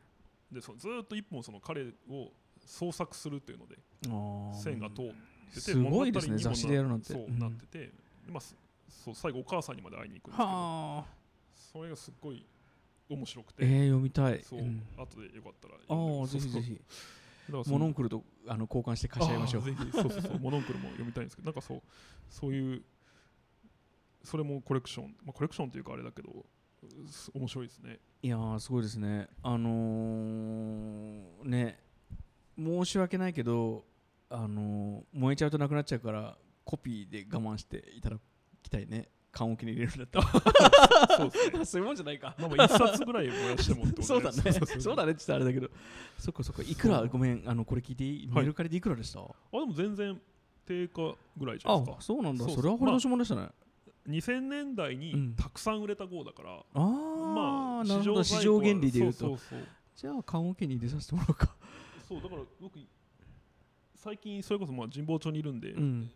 [0.50, 2.30] でそのずーっと一本その彼を
[2.64, 3.76] 創作するっていうので
[4.62, 7.12] 線が通っててすごいですね雑誌でやるなんて。
[7.12, 7.38] そううん。
[7.38, 7.92] なってて、で
[8.30, 8.56] まあ、す
[8.88, 11.04] そう最後お母さんにまで会いに行くんですけどはあ。
[11.72, 12.46] それがすっごい
[13.08, 14.42] 面白くて、えー、読みたい。
[14.42, 14.82] そう、ん。
[14.96, 16.80] 後でよかったらああぜひぜひ
[17.52, 19.62] モノンクルとあの交換して貸し合いましょう。
[19.62, 19.92] ぜひ。
[19.92, 20.38] そうそうそう。
[20.38, 21.46] モノンクルも読みたいんですけど。
[21.46, 21.82] なんかそう
[22.28, 22.82] そういう
[24.22, 26.44] それもコレクション、まあ、コレクションというかあれだけど
[27.10, 28.00] す面白いですね。
[28.22, 29.28] いやーすごいですね。
[29.42, 31.78] あのーね
[32.58, 33.84] 申し訳ないけど
[34.30, 38.16] あのー燃えちゃうとなくなっちゃうからコピーで我慢していただ
[38.62, 41.64] きたいね缶桶に入れるんだったらそうですね。
[41.66, 42.34] そういうもんじゃないか。
[42.38, 44.52] まあまあ一冊ぐらい燃やしてもってことそうだね。
[44.52, 45.70] そうそうだねって言ったらあれだけど。
[46.18, 48.28] そっかそっかいくらそうごめんあのこれ聞いていい？
[48.28, 48.44] はい。
[48.44, 50.18] メルカリでいくらでした、あでも全然
[50.64, 51.96] 定価ぐらいじゃないですか。
[51.98, 52.44] あそうなんだ。
[52.44, 53.48] そうそれは掘り出し物でしたね、
[54.08, 55.00] 2000年代うん。
[55.00, 58.04] にたくさん売れた号だから、ああ、まあ市在
[58.46, 59.18] 庫は場原理で言うと。
[59.18, 59.58] そうそう
[59.94, 61.54] じゃあ缶桶に入れさせてもらおうか。
[62.08, 62.78] そうそうだから僕
[63.94, 66.10] 最近それこそまあ神保町にいるんで、うん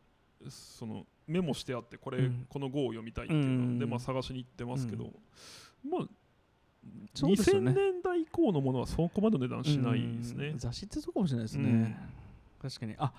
[0.48, 2.46] そのメモしてあってこれ、うん。
[2.48, 3.90] この号を読みたいっていうので、うん。
[3.90, 5.04] まあ、探しに行ってますけど、
[5.84, 5.90] うん。
[5.90, 6.08] まあ
[7.14, 7.72] そうですよね。
[7.72, 10.48] 2000年代以降のものはそこまでの値段しないですね。
[10.48, 10.58] うん。
[10.58, 11.96] 雑誌ってそうかもしれないですね、うん。
[12.62, 12.94] 確かに。
[12.98, 13.12] あ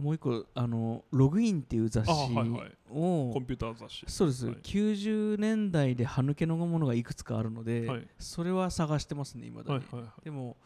[0.00, 2.72] もう一個あのログインっていう雑誌あはいはい。
[2.90, 4.04] を、コンピューター雑誌。
[4.06, 4.56] そうです、はい。
[4.62, 8.06] 90年代で歯抜けのものがいくつかあるので、はい。
[8.18, 10.24] それは探してますね今だに、はいはいはい。
[10.24, 10.56] でも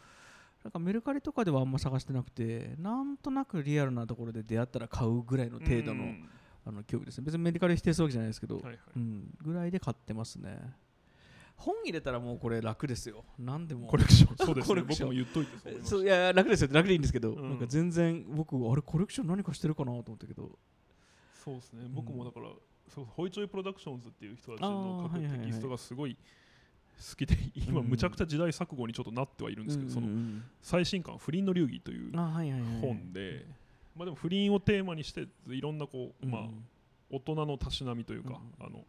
[0.65, 6.29] なんかメルカリとかではあんま探してなくてなんとなくリアルなところで出会ったら買うぐらいの程度の,、うん。
[6.67, 7.25] あの興味ですね。
[7.27, 8.79] 別にメルカリ否定するわけじゃないですけど、はいはい。
[8.97, 10.59] うん、ぐらいで買ってますね。
[11.57, 13.25] 本入れたらもうこれ楽ですよ。
[13.39, 13.87] 何でも。
[13.87, 14.83] コレクション、 そうですね。
[14.83, 16.71] 僕も言っといてそう思いや楽ですよ。
[16.73, 17.51] 楽でいいんですけど、うん。
[17.51, 20.59] なんか全然僕あれコレクション何かしてるかなと思ったけど。
[21.45, 21.87] そうですね。
[21.87, 21.95] ん。
[21.95, 22.49] 僕もだから、
[22.89, 26.17] そうホイチョイプロダクションズっていう人たちあの書くテキストがすごい
[26.99, 33.45] 好きで、今うんむちゃくちゃ時代錯誤にちょっとなってはいるんですけど、そのうん最新刊不倫の流儀という本で、
[33.97, 36.65] まあでも不倫をテーマにしていろんなこう、まあうん
[37.11, 38.85] 大人のたしなみというか、うんあの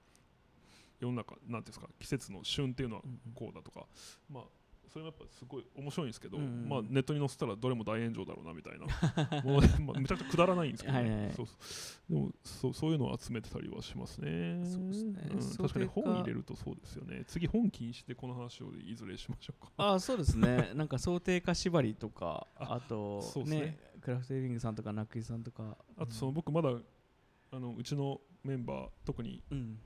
[1.00, 3.20] 世の中なんていうんですか季節の旬っていうのはうん。
[3.36, 3.86] こうだとか、
[4.32, 4.44] まあ
[4.96, 8.86] それもやっぱすごい面白いんですけど、うんまあネットに載せたらどれも大炎上だろうなみたいな。
[9.44, 11.00] もうね、まあ、めちゃくちゃくだらないんですけど、ね。
[11.02, 11.10] はい。
[11.10, 11.48] はいはいそう。
[12.10, 14.64] でもそうそういうのを集めてたりはしますね。
[14.64, 15.30] そうですね。
[15.34, 17.26] う確かに本入れるとそうですよね。
[17.28, 19.72] 次本禁止でこの話をいずれしましょうか。
[19.76, 20.72] あそうですね。
[20.76, 23.60] なんか想定化縛りとかああとそうですね。
[23.60, 25.78] ねクラフトエリングさんとかナックイさんとか。
[25.98, 26.70] あとその僕まだ
[27.52, 29.78] あのうちのメンバー特にうん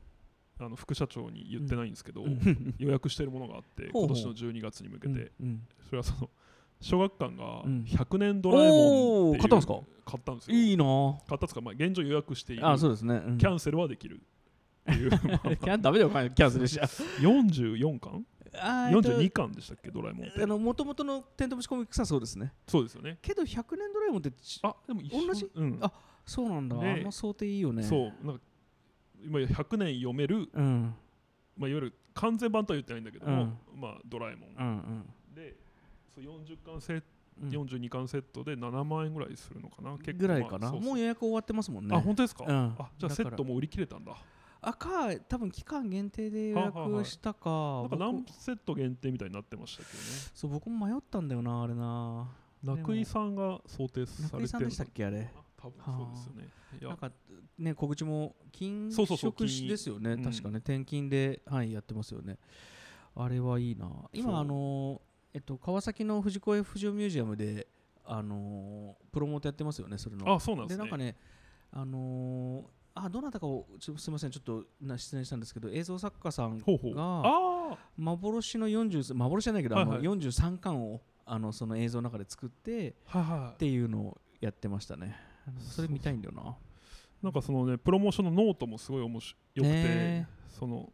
[0.59, 2.75] あの副社長に言ってないんですけど、うん。
[2.77, 5.61] 予約してるものがあって今年の12月に向けて、うん。
[5.85, 6.29] それはその
[6.81, 7.85] 小学館がうん。
[7.87, 9.79] 100年ドラえもん買ったんですか？
[10.05, 10.57] 買ったんですよ。
[10.57, 10.83] いいな。
[10.85, 10.91] 買
[11.23, 13.37] ったんですか、まあ、現状予約しているあそうですね、うん。
[13.37, 14.19] キャンセルはできる
[14.91, 15.09] っていう。
[15.79, 16.87] ダメだよキャンセルしちゃう。
[17.21, 18.25] 44巻？
[18.55, 20.43] あーえっと ?42 巻でしたっけドラえもんって。
[20.43, 22.51] あの元々のテントウムシコミックスはそうですね。
[22.67, 23.19] そうですよね。
[23.21, 25.49] けど100年ドラえもんってちあでも同じ？
[25.53, 25.91] うん、あ
[26.25, 26.99] そうなんだ、ね。
[27.01, 27.83] あの想定いいよね。
[27.83, 28.41] そうなんか
[29.25, 30.95] 今100年読める、うん。
[31.57, 33.81] まあ、いわゆる完全版とは言ってないんだけども、うん。
[33.81, 34.49] まあ、ドラえもん。
[34.57, 35.35] うんうん。
[35.35, 35.55] で
[36.13, 37.05] そう40巻セット
[37.41, 40.17] うん42巻セットで7万円ぐらいするのかな結構。
[40.19, 41.95] ぐらいかな、もう予約終わってますもんね。
[41.95, 42.75] あ本当ですか、うん。
[42.77, 44.13] あじゃあセットも売り切れたんだ。
[44.61, 47.49] あか多分期間限定で予約したか。
[47.49, 47.55] な
[47.85, 50.03] んか僕何セット限定みたいになってましたけどね。
[50.33, 52.27] そう僕も迷ったんだよなあれな。
[52.61, 55.31] 楽井さんが想定されてる中井さんでしたっけあれ？
[55.33, 56.87] あ多分そうですよね。
[56.87, 57.11] なんか
[57.57, 60.15] ね小口も金そうそうそう色紙ですよね。
[60.15, 60.57] 金確かね。
[60.57, 62.37] 転勤ではいやってますよね。
[63.15, 63.89] あれはいいな。
[64.13, 65.01] 今あの
[65.33, 67.67] えっと川崎の藤子 F 不二雄ミュージアムで
[68.05, 70.33] あのプロモートやってますよねそれの。
[70.33, 70.83] あそうなんですね。
[70.83, 71.15] なんかね
[71.71, 72.63] あのー
[72.95, 79.97] あどなたかをちょすみませんちょっとな失礼したんですけど映像作家さんがあ幻の40幻じゃないけど、はいはい。
[79.99, 83.53] あの43巻をあのその映像の中で作ってあはいはい。
[83.53, 85.15] っていうのをやってましたね
[85.59, 86.55] それ見たいんだよな。
[87.21, 90.27] なんかそのねプロモーションのノートもすごい面白よくて、ね
[90.59, 90.91] その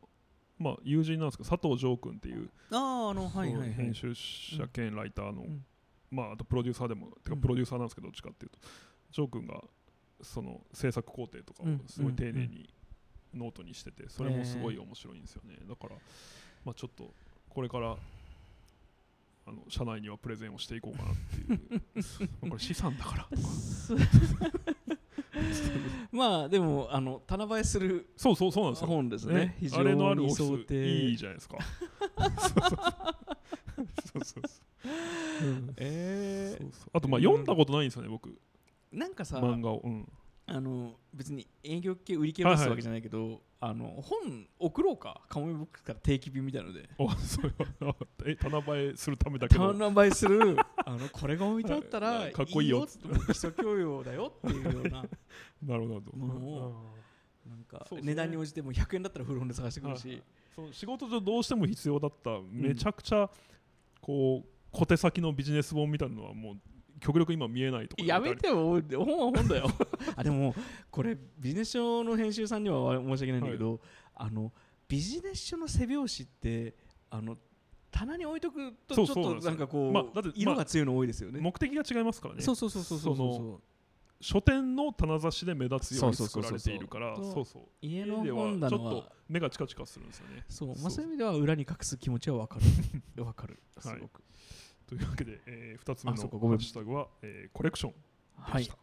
[0.57, 3.73] まあ友人なんですけど佐藤城君っていうあああのはいはいはい。
[3.73, 5.65] 編集者兼ライターの、うん。
[6.11, 7.41] まああとプロデューサーでもてかうん。
[7.41, 8.59] プロデューサーなんですけどどっちかっていうと。
[9.11, 9.61] 城君が
[10.21, 11.81] その制作工程とかをうん。
[11.87, 12.69] すごい丁寧に
[13.33, 15.57] ノートにしててそれもすごい面白いんですよね。
[15.67, 15.95] だから
[16.63, 17.13] まあちょっと
[17.49, 17.97] これから
[19.47, 21.81] あの社内にはプレゼンをしていこうかなっていう。
[22.41, 23.27] まあこれ資産だから。
[26.11, 28.87] まあでもあの棚映えするそうそうそうなんですよ。
[28.87, 29.55] 本ですね。
[29.59, 31.57] 非常あれのあるオフィスにいいじゃないですか。
[34.13, 34.43] そうそうそう。
[35.77, 36.89] えそうそう。
[36.93, 38.29] あとまあ読んだことないんですよね僕。
[38.29, 38.33] ー、
[38.91, 40.11] なんかさ漫画を、うん、
[40.47, 46.87] あの別に営業系売り系を出すわけじゃないけど、あの本送ろうかカモメボックスから定期便みたいので。
[46.99, 49.73] あそれはあえ棚映えするためだけど。
[49.73, 50.57] 棚映えする。
[50.85, 52.79] あのこれが置いてあったら かっこいいよ。
[52.79, 52.87] よ
[53.27, 55.03] 基礎教養だよっていうような。
[55.63, 56.11] なるほど。
[56.13, 56.95] ものを
[57.47, 60.23] なんか値段に応じても100円だったら古本で探してくるし、はい
[60.55, 63.29] その仕事上どうしても必要だっためちゃくちゃ
[63.99, 66.57] こう小手先のビジネス本みたいなのはもう
[67.05, 69.69] 極力今見えないところやめてよ本は本だよ。
[70.17, 70.55] あでも
[70.89, 73.79] これビジネス書の編集さんには申し訳ないんだけど、
[74.15, 74.51] あの
[74.87, 76.75] ビジネス書の背表紙って
[77.11, 77.37] あの
[77.91, 82.41] 棚に置いとくとちょっとなんかこう、まあだって色が強いの多いですよね、目的が違いますからね。
[82.41, 83.61] そうそうそうそうそうその
[84.19, 87.15] 書店の棚差しで目立つように作られているから
[87.81, 90.43] 家の家では本棚はちょっと目がチカチカするんですよね。
[90.49, 90.69] そう。
[90.81, 91.05] まあ、そう。
[91.05, 92.65] いう意味では裏に隠す気持ちはわかる。
[93.23, 93.59] わかる。
[93.79, 94.23] すごく、
[94.87, 97.93] というわけで、え2つ目のハッシュタグは、えーコレクション
[98.37, 98.77] はいでした、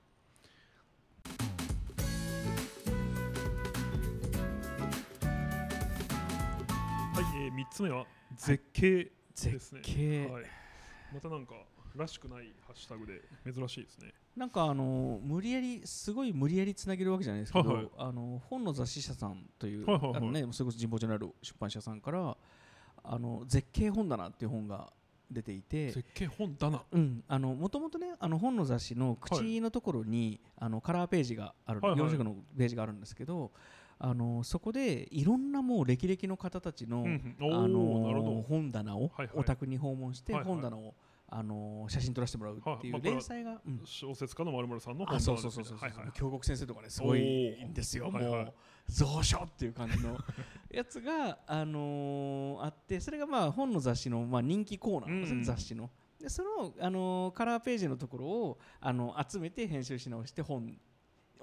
[7.15, 8.05] はい、え3つ目は
[8.37, 10.45] 絶景です絶ね、景、はい、
[11.15, 11.55] またなんか
[11.95, 14.13] らしくないハッシュタグで珍しいですね。
[14.37, 17.91] なんかあの無理やりすごい無理やりつなげるわけじゃないですけど、はいはい。
[17.99, 20.17] あの本の雑誌社さんという、はいはいはい。
[20.17, 22.37] あのねそれこそ神保町にある出版社さんから
[23.05, 24.91] あの絶景本棚っていう本が
[25.33, 25.91] 出ていて。
[25.91, 32.01] 絶景本棚うん、あのもともとねあの本の雑誌の口のところに、あのカラーページがある、はいはい。
[32.01, 33.51] 4色のページがあるんですけど
[33.99, 37.55] あのそこでいろんなもう歴々の方たちの、うんうん。
[37.55, 38.43] あのど。
[38.43, 39.29] 本棚をはいはい。
[39.35, 40.53] お宅に訪問してはいはい。
[40.55, 40.95] 本棚を
[41.29, 43.81] あの写真撮らせてもらうっていう連載が、うん。
[43.85, 46.11] 小説家の丸々さんの本あ棚そうそうそうそう、はいはい。
[46.15, 48.45] 京極先生とかねすごいんですよ、はいはい。
[48.45, 48.55] もう
[48.87, 50.19] 蔵書っていう感じの
[50.71, 55.45] やつが、あのーあってそれがまあ本の雑誌のまあ人気コーナーですね、うん。
[55.45, 55.91] 雑誌の。
[56.19, 60.79] でその、あのーカラーページのところをあの集めて編集し直して本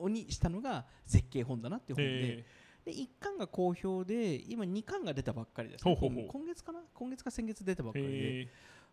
[0.07, 2.39] にしたのが絶景本だなっていう本で。
[2.39, 2.45] え
[2.85, 6.27] で1巻が好評で今2巻が出たばっかりです、ほうほうほう。
[6.27, 6.81] 今月かな？
[6.93, 8.47] 今月か先月出たばっかりで、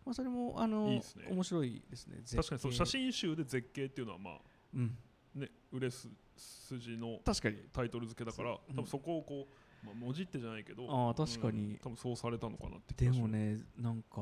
[0.04, 1.28] まあ、それも、あのーいいね。
[1.30, 2.18] 面白いですね。
[2.24, 4.40] ー確かにそう写真集で絶景っていうのはまあ
[4.74, 4.98] うん、
[5.37, 7.57] ね売れす筋の確かに。
[7.72, 9.49] タイトル付けだから多分そこをこ
[9.83, 11.62] う、まあ、文字ってじゃないけどあー確かに。
[11.62, 14.20] うん多分そうされたのかなって気でもねなんか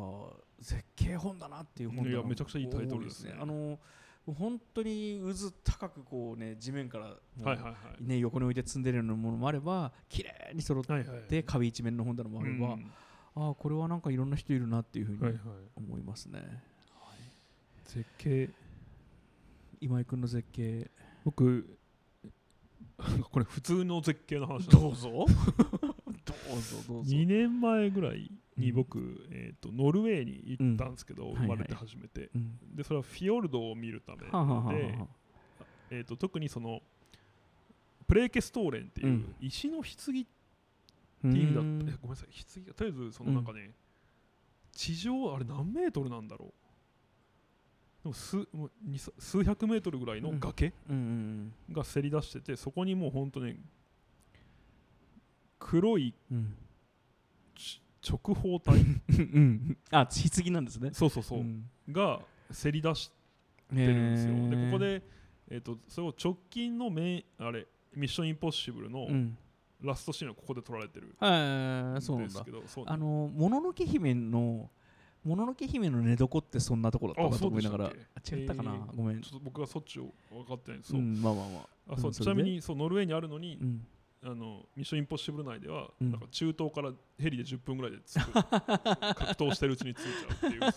[0.61, 3.35] 絶景本だなっていう本いやがめちゃくちゃいいタイトルですね。
[3.40, 3.79] あの
[4.27, 8.03] 本当に渦高くこうね地面からもうはいはいはい。
[8.03, 12.90] ね横に置いて積んでるようなものもあれば綺麗に揃っはいはいて壁一面の本棚もあれば、うん。
[13.37, 15.40] ああこれはなんかいろんな人いるなっていうふうにはいはい。
[15.77, 16.40] 思いますね、
[17.85, 18.48] 絶景。
[19.81, 20.90] 今井君の絶景。
[21.24, 21.79] 僕
[23.31, 25.11] これ普通の絶景の話 どうぞ。
[25.11, 27.11] どうぞどうぞ。
[27.11, 31.35] 2年前ぐらいに僕、えー、とノルウェーに行ったんですけど、うん。
[31.35, 32.59] 生まれて初めて、うん。
[32.75, 34.73] でそれはフィヨルドを見るためで、はあは
[35.90, 36.83] えー、と特にその
[38.07, 39.35] プレーケストーレンっていううん。
[39.40, 42.29] 石の棺ってう意味だんった、えごめんなさい。
[42.55, 43.75] 棺がとりあえずそのなんかね、
[44.73, 46.63] 地上あれ何メートルなんだろう
[48.05, 53.59] でも数もう二数数百メートルぐらいの崖うんうんがせり出しててそこにもう本当に
[55.59, 56.55] 黒いうん。
[58.07, 58.75] 直方体。
[58.77, 58.95] うん。
[59.09, 60.90] うんあ棺なんですね。
[60.93, 61.71] そうそうそう、ん。
[61.90, 63.14] がせり出して
[63.75, 65.03] てるんですよ、でここで、
[65.49, 69.38] えー、とそれを直近のメあれミッションインポッシブルのうん。
[69.81, 74.71] ラストシーンはここで撮られてるんですけどそうあのもののけ姫の
[75.24, 77.92] もののけ姫の寝床ってそんなとこだったあなと思いながら。
[78.30, 79.20] 違ったかな、えーごめん。
[79.22, 80.92] ちょっと僕はそっちを分かってないんです。
[80.92, 81.58] そう、うんまあまあま
[81.88, 81.94] あ。
[81.94, 83.87] あそうちなみにそうノルウェーにあるのに、うん。
[84.26, 86.10] あのミッションインポッシブル内では、うん。
[86.10, 88.32] なんか中東からヘリで10分ぐらいで着く。
[88.34, 90.72] 格闘してるうちに着いちゃうっていう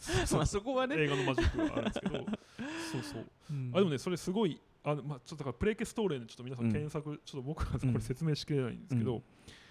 [0.00, 0.38] そうそう。
[0.38, 2.18] まあそこはね、映画のマジックがあるんですけど。
[2.92, 3.26] そうそう。
[3.50, 3.70] うん。
[3.74, 6.72] あでもねそれすごいあのまあちょっとプレイケストーレンでちょっと皆さんうん。
[6.72, 9.22] 検索、ちょっと僕はこれ説明しきれないんですけど、うん。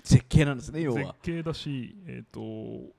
[0.04, 2.42] 絶景なんですね要絶は景だしえっ、と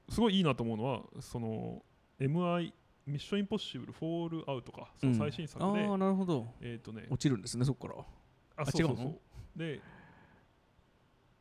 [0.09, 1.83] すごいいいなと思うのはその
[2.21, 2.73] MI
[3.07, 6.47] ミッションインポッシブルフォールアウトかその最新作で、ああなるほど。
[6.61, 8.01] えっ、とね落ちるんですねそこから。
[8.01, 9.59] ああそうそうそう。
[9.59, 9.81] で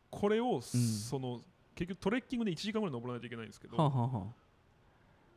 [0.09, 1.41] これを、その
[1.75, 4.27] 結局トレッキングで1時間ぐらい登らないといけないんですけど、はあ、はあは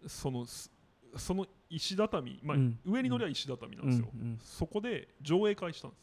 [0.05, 0.73] あ、そのす
[1.17, 2.79] その石畳、まあうん。
[2.85, 4.39] 上に乗りは石畳なんですよ、うんうん。
[4.43, 6.01] そこで上映会したんです。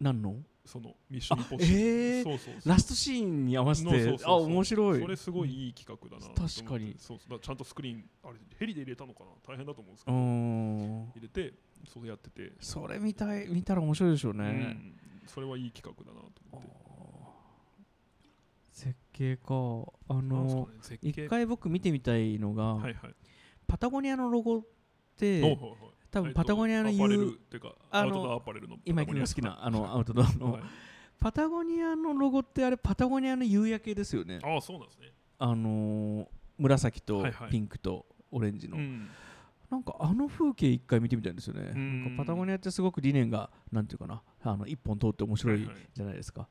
[0.00, 0.36] 何の？
[0.64, 1.84] そのミッションインポッシブル。
[1.84, 2.24] えー。
[2.24, 2.68] そうそうそう。
[2.68, 4.16] ラストシーンに合わせて。
[4.24, 5.00] あ面白い。
[5.00, 6.96] それすごいいい企画だな確かに。
[6.98, 11.12] そうそうちゃんとスクリーンあれヘリで入れたのかな大変だと思うんですけうどん。
[11.14, 11.54] 入れて
[11.88, 14.92] そうやってて、それ見たい見たら面白いでしょううね、ん、
[15.26, 16.86] それはいい企画だなと思って。
[18.72, 19.54] 絶景か。
[20.08, 20.68] あの
[21.00, 23.14] 一回僕見てみたいのが、はいはい
[23.66, 24.60] パタゴニアのロゴっ
[25.16, 25.40] て
[26.10, 27.38] 多分パタゴニアの言う
[27.90, 28.40] あの
[28.84, 30.62] 今井君が好きなあのアウトドアの、はい。
[31.18, 34.38] パタゴニアのロゴってあれパタゴニアの夕焼けですよね。
[34.42, 35.12] ああそうなんですね。
[35.38, 36.26] あのー
[36.58, 37.50] 紫とはいはい。
[37.50, 39.08] ピンクとオレンジの、うん。
[39.70, 42.14] なんかあの風景一回見てみたいんですよね。
[42.16, 46.48] パタゴニアってすごく理念がなんていうかなあの一本通って面白いはいはいじゃないですか。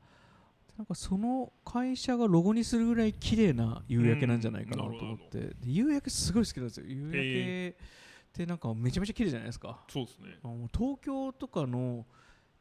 [0.76, 6.86] なんかその会社がロゴにするぐらい綺麗な夕焼けなんじゃないかなと思って、で夕焼けすごい好きなんですよ。
[6.86, 7.74] 夕焼けっ
[8.32, 9.84] てなんかめちゃめちゃ綺麗じゃないですか。
[9.88, 10.38] そうですね。
[10.44, 12.04] あの東京とかの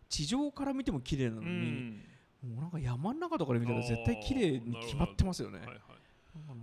[0.07, 2.03] 地上から見ても綺麗なのうに、ん。
[2.43, 5.57] もうなんか山の中とかで見たら絶対綺麗に決まってますよね。
[5.59, 5.75] はいはい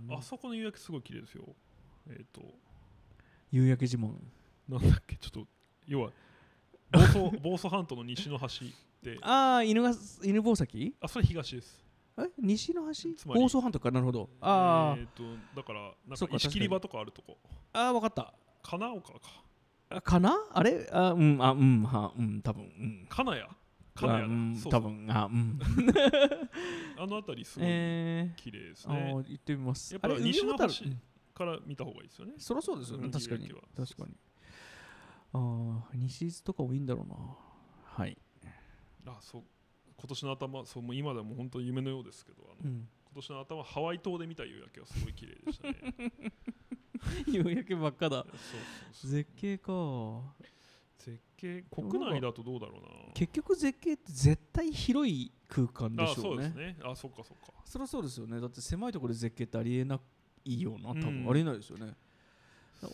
[0.07, 0.15] ね。
[0.17, 1.43] あそこの夕焼けすごい綺麗ですよ。
[2.09, 2.41] えっ、と。
[3.51, 4.13] 夕焼け自慢。
[4.67, 5.17] なんだっけ？
[5.17, 5.47] ちょっと
[5.85, 6.11] 要は
[6.91, 10.95] 房総房総半島の西の端でああ、犬が犬吠埼？
[11.01, 11.83] あそれ東です。
[12.17, 12.21] え？
[12.39, 13.13] 西の端？
[13.15, 13.41] つまり。
[13.41, 13.91] 房総半島か？
[13.91, 14.29] なるほど。
[14.41, 15.23] あー、えっ、と
[15.55, 17.37] だからなんかか石切り場とかあるとこ。
[17.73, 18.33] あー、わかった。
[18.61, 19.19] 金岡か。
[19.89, 20.35] あかな？
[20.53, 20.87] あれ？
[20.91, 23.05] あうん、あ、うん、は、うん、多分うん。
[23.09, 23.43] 金谷？
[23.95, 24.25] 金あ谷だ。
[24.27, 24.71] うん、そうそう。
[24.71, 25.59] 多分あ、うん。
[26.97, 29.93] あの辺りすごいえ綺麗ですー、あね、ー行ってみます。
[29.93, 30.97] やっぱ西の端上渡る？
[31.33, 32.33] から見た方がいいですよね。
[32.33, 33.05] うんそりゃそうですよね。
[33.05, 33.11] うん。
[33.11, 33.47] 確かに。
[33.75, 34.15] 確かに。
[35.33, 37.15] ああ、西伊豆とかもいいんだろうな。
[37.85, 38.15] はい。
[39.07, 39.43] あそう
[39.97, 42.87] 今年の頭そうもう今でも本当に夢のようですけどあの、うん。
[43.05, 46.11] 今年の頭ハワイ島で見た夕焼けはすごい綺麗でしたね
[47.27, 48.25] 夕焼けばっかだ。
[49.01, 49.71] 絶景か。
[50.97, 51.63] 絶景？
[51.69, 56.65] 国内だとどうだろうな結局絶景って絶対広い空間であしょそううですね。
[56.67, 58.39] ねあそっかそっかそりゃそうですよね。
[58.39, 59.99] だって狭いところで絶景ってありえな
[60.45, 60.89] いよな。
[60.89, 61.95] 多分、うんありえないですよね。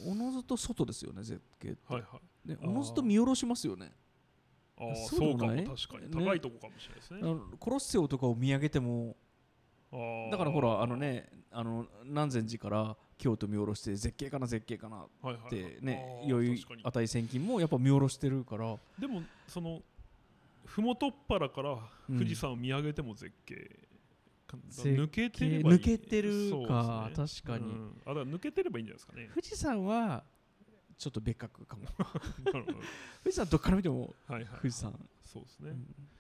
[0.06, 1.94] おのずと外ですよね、絶景って。
[1.94, 3.92] はいはいね、おのずと見下ろしますよね。
[4.80, 5.52] ああそそううかも。
[5.52, 6.10] 確かに。
[6.10, 7.22] ね高いとこかもしれないですね。
[7.60, 9.16] コロッセオとかを見上げても
[10.32, 15.50] だからほらあのねあの南禅寺から京都見下ろして絶景かな絶景かなっはいはいはい。
[15.50, 18.78] てね余裕値千金もやっぱ見下ろしてるから。
[19.00, 19.82] でもその
[20.66, 21.72] 麓っ腹から
[22.10, 23.56] うん富士山を見上げても絶景、
[24.48, 25.80] か絶景抜けてればいい。
[25.80, 27.16] 抜けてるかね。
[27.16, 27.66] 確かに。
[27.66, 28.02] うん。
[28.06, 29.30] あだから抜けてればいいんじゃないですかね。
[29.34, 30.24] 富士山は
[31.00, 31.88] ちょっと別格かも。
[33.24, 33.58] 富士山ど。
[33.58, 35.72] っから見てもはいはい富士山、そうですね、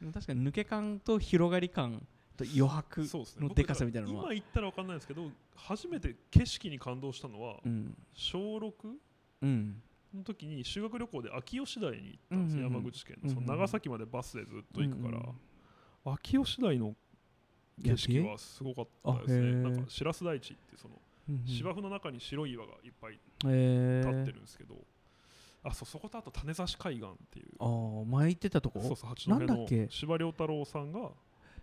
[0.01, 0.11] うん。
[0.13, 2.01] 確かに抜け感と広がり感
[2.37, 3.41] と余白そうですね。
[3.41, 4.23] 僕のでかさみたいなのは。
[4.23, 7.95] 今言ったら分かんないですけど初めて景色に感動したのは、うん。
[8.13, 8.71] 小6
[9.41, 9.81] うん。
[10.15, 16.95] の時に修学旅行で秋吉台に行ったんです山口県の、その長崎までバスでずっと行くから、秋吉台の
[17.83, 19.51] 景色はすごかったですね。
[19.61, 20.95] なんか白洲大地ってその
[21.29, 21.47] うんうん。
[21.47, 24.75] 芝生の中に白い岩がいっぱいえ立ってーるんですけど、
[25.63, 27.47] あそうそことあと種差し海岸っていう。
[27.59, 28.81] ああ前言ってたとこ？
[28.81, 29.87] そうそう八戸のなんだっけ？
[29.89, 31.11] 司馬遼太郎さんが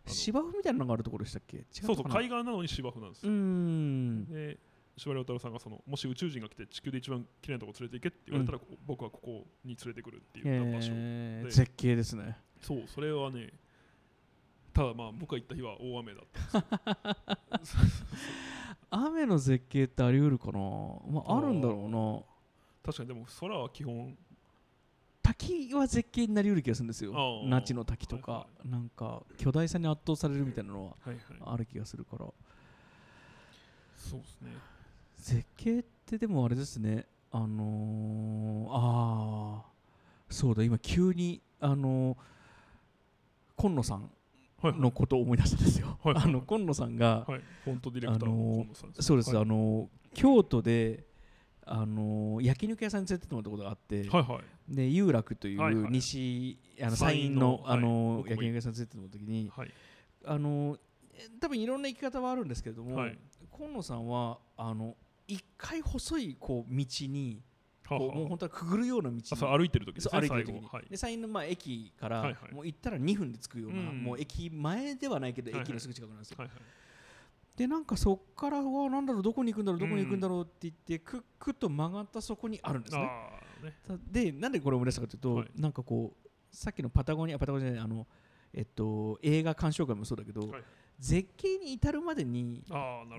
[0.06, 1.58] 芝生みたいなのがあるところでしたっけ？
[1.58, 4.24] 違そうそう海岸なのに芝生なんですうん。
[4.26, 4.58] で
[4.96, 10.94] 司馬遼太郎さんがそのもし宇宙人が来て地球で一番綺麗なとこ連れて行けって言われたら、ここ僕はここに連れてくるって言った場所、で。
[10.96, 11.50] えー。
[11.50, 12.38] 絶景ですね。
[12.62, 13.52] そうそれはね
[14.72, 16.58] ただまあ僕が行った日は大雨だった
[17.58, 17.80] んですよ
[19.04, 20.58] 雨の絶景ってあり得るかな？
[21.10, 22.22] まああるんだろうな。
[22.84, 24.16] 確かにでも空は基本。
[25.22, 27.12] 滝は絶景になり得る気がするんですよ。
[27.46, 31.16] 那智の滝とか、はなんか巨大さに圧倒されるみたいなのははいはい。
[31.44, 32.26] ある気がするから。
[33.96, 34.50] そうですね。
[35.18, 37.06] 絶景ってでもあれですね。
[37.32, 39.70] あのー、ああ
[40.30, 42.16] そうだ今急にあのー
[43.56, 44.15] 今野さんはいはい
[44.72, 46.14] のことを思い出したんですよ、はい。
[46.14, 47.40] はいあの今野さんが、はい。
[47.64, 49.42] フォントディレクターのそうです、はい。
[49.42, 51.04] あの京都で
[51.64, 54.74] あの焼肉屋さんに連れてってもらったことがあって、はいはい。
[54.74, 55.84] で有楽といはいはい。
[55.84, 59.70] う西、あの山陰ののあの、焼肉屋さんに連れてってもらった時にはい。
[60.24, 60.78] あの
[61.14, 63.18] え多分いろんな生き方はあるんですけれども、はい。
[63.50, 67.42] 今野さんはあの一回細いこう道に
[67.88, 70.84] ははこうもう本当はくぐるような道歩いてる時ですね歩いてる時に、はい。
[70.90, 72.54] で山陰のまあ駅から、はいはい。
[72.54, 75.62] もう行ったら2分で着くような、うんもう駅前ではないけどはいはい。
[75.64, 76.58] 駅のすぐ近くなんですよ、はいはい。
[77.56, 83.02] でなんかそっからうわなんだろうどこに行くんだろうどこに行くんだろうって言って、くっくっと曲がったそこにあるんですね。
[83.02, 83.74] ああね。
[83.86, 85.48] たでなんでこれを思い出したかというと、はい。
[85.56, 88.06] なんかこうさっきのパタゴニアパタゴニアあの
[88.52, 90.62] えっと映画鑑賞会もそうだけど、はい
[90.98, 92.64] 絶景に至るまでに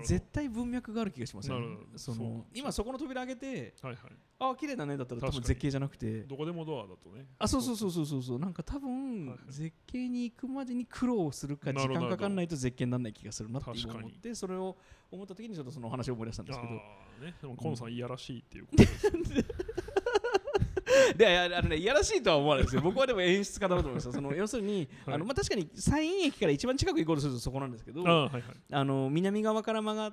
[0.04, 1.58] 絶対文脈がある気がしますよ
[1.96, 4.12] その今そこの扉開けてはいはい。
[4.40, 6.20] あ綺麗だねだったら多分絶景じゃなくて。
[6.20, 7.26] どこでもドアだとね。
[7.38, 8.38] あそうそうそうそうそうそう。
[8.38, 14.76] なんか多分、絶景に行くまでに苦労するか時間かかんないと絶景にならない気がするなって今思ってそれを
[15.10, 16.72] 思った時にちょっとその話を思い出したんですけど。
[16.72, 16.76] あ
[17.20, 17.34] あね。
[17.40, 19.18] でも河野さんいやらしいっていうことですよね
[21.16, 22.82] であのねいやらしいとは思わないですよ。
[22.82, 24.12] 僕はでも演出家だろうと思いますよ。
[24.12, 25.14] その要するに、はい。
[25.14, 28.42] あのまあ、確かに山陰駅から一番近く行こうとするとそこなんですけどああはいはい。
[28.72, 30.12] あの南側から曲が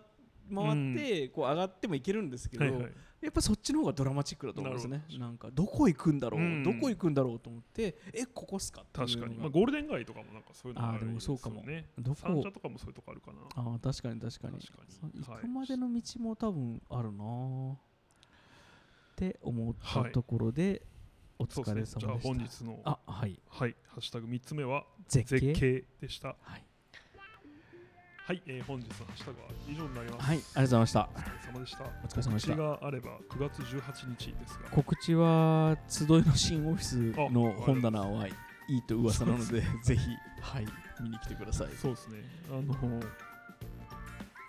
[0.53, 2.91] 回って、こう上がっても行けるんですけど、はいはい。
[3.21, 5.03] やっぱそっちの方がドラマチックだと思うんですね。
[5.17, 6.63] なんかどこ行くんだろう、うん。
[6.63, 8.83] どこ行くんだろうと思ってえここっすか？
[8.93, 9.35] 確かに。
[9.35, 11.63] まあゴールデン街とかもなんかそういうのあるんですよそうかも。
[11.63, 12.17] ねどこ？
[12.21, 13.39] 三茶とかもそういうとこあるかな。
[13.55, 14.59] ああ確かに確かに。
[14.59, 15.23] 確かに。
[15.25, 17.23] 行くまでの道も多分あるな、
[19.15, 20.81] って思ったところで、
[21.39, 22.07] お疲れ様でした。
[22.19, 23.39] 本日のあはい。
[23.47, 23.75] はい。
[23.87, 25.39] ハッシュタグ3つ目は絶景？
[25.53, 26.29] 絶景でした。
[26.41, 26.63] はい、
[28.25, 30.25] はい、えー本日のハッシュタグは以上になります。
[30.25, 31.09] はい、ありがとうございました。
[31.13, 31.83] お疲れ様でした。
[31.83, 32.55] お疲れ様でした。
[32.55, 34.69] 告知があれば9月18日ですが。
[34.69, 38.31] 告知は集いの新オフィスの本棚はい
[38.67, 40.09] いと噂なので ぜひ
[40.41, 40.65] はい。
[41.01, 41.69] 見に来てください。
[41.81, 42.17] そうですね。
[42.49, 43.01] あの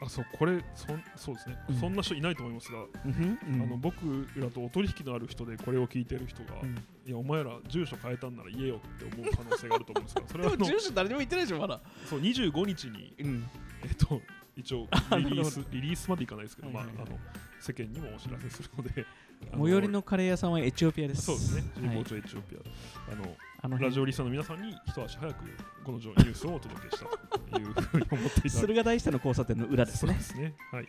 [0.01, 1.77] あそうこれそんそうですね、うん。
[1.77, 3.63] そんな人いないと思いますが、うんうん。
[3.63, 6.77] あの僕らとお取引のある人でこれを聞いてる人が、うん。
[7.07, 11.81] いやお前ら住所変えたんなら言えよって思う可能性があると思うんですが それでは住所誰にも言ってないでしょまだ。
[12.05, 13.49] そう25日にうん。
[13.83, 14.21] えっと
[14.57, 17.19] 一応 あリリーなスリリースまでいかないですけど、まあ、あの
[17.61, 19.07] 世間にもお知らせするので
[19.53, 21.23] あ最寄りのカレー屋さんはエチオピアです。
[21.23, 21.63] そうですね。
[21.75, 21.89] はい。
[21.89, 25.45] 神保町エチオピア、あのラジオリスナーの皆さんに一足早く
[25.85, 27.07] このニュースをお届けした
[27.39, 30.15] というふうに思っていただい駿河台下の交差点の裏ですね。
[30.15, 30.55] ですね。
[30.73, 30.89] はい。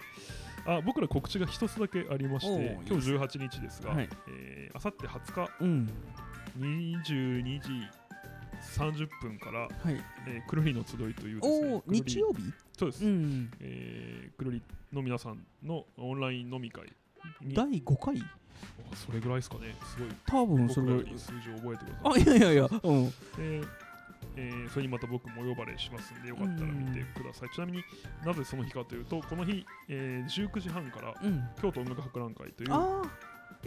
[0.66, 5.90] あ僕ら告知が一つだけありましおてう、今日18日ですが、はいえーあさって20日うん。
[6.60, 7.70] 22時
[8.80, 9.70] 30分から、はい。
[10.28, 12.42] えーくるりの集いというですね日曜日？
[12.78, 13.50] そうです、うん。
[13.60, 14.62] えーくるり
[14.94, 16.86] の皆さんのオンライン飲み会
[17.42, 18.22] に第5回？
[18.22, 18.26] あ
[18.96, 20.10] それぐらいですかね、すごい。
[20.26, 21.20] 多分それぐらい。
[21.20, 23.04] 数字を覚えてくださあいやいやいやうん。
[23.04, 23.08] い。
[23.10, 23.14] で
[24.36, 27.50] えーそれにまた僕もお呼ばれしますんで、よかったら見てください。
[27.50, 27.84] ちなみに
[28.26, 31.44] なぜその日かというと、この日、えー19時半からうん。
[31.62, 32.72] 京都音楽博覧会という、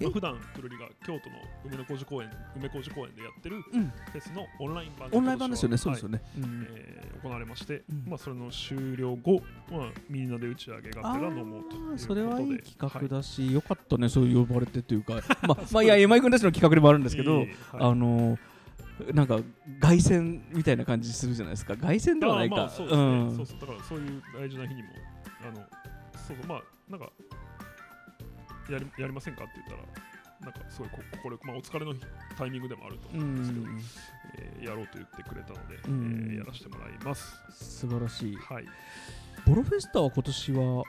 [0.01, 3.93] まあ普段くるりが京都の梅の小路公園梅小路公園でやってるうん。
[4.13, 5.77] フェスのオンライン版オンライン版ですよね。
[5.77, 6.23] そうですよね。
[6.39, 6.59] うん。
[6.61, 8.05] はいえー行われまして、うん。
[8.07, 15.15] まあ、それの終了後、まあ、みんなで打ち上げがてら飲もうとそれはいい企画はいだし、よかったね、そう呼ばれてというか、
[15.47, 18.39] まあ、まあ、いや、今井君たちの企画でもあるんですけど、あのー
[19.15, 19.41] なんか、
[19.81, 24.89] 凱旋みたいな感じするじゃないですか、凱旋ではないか、そうそうだからそういう大事な日にも
[25.43, 25.57] あの
[26.19, 27.11] そうそうまあなんか
[28.71, 29.45] やりやりませんか？
[29.45, 29.83] って言ったら
[30.41, 31.93] なんかすごいこ心まあ、お疲れの
[32.39, 33.81] タイミングでもあるとう思うんですけど、ん、
[34.39, 36.29] えーやろうと言ってくれたので、うん。
[36.31, 37.35] えーやらせてもらいます。
[37.53, 38.37] 素晴らしい。
[38.37, 38.65] はい、
[39.47, 40.85] ボロフェスタは今年は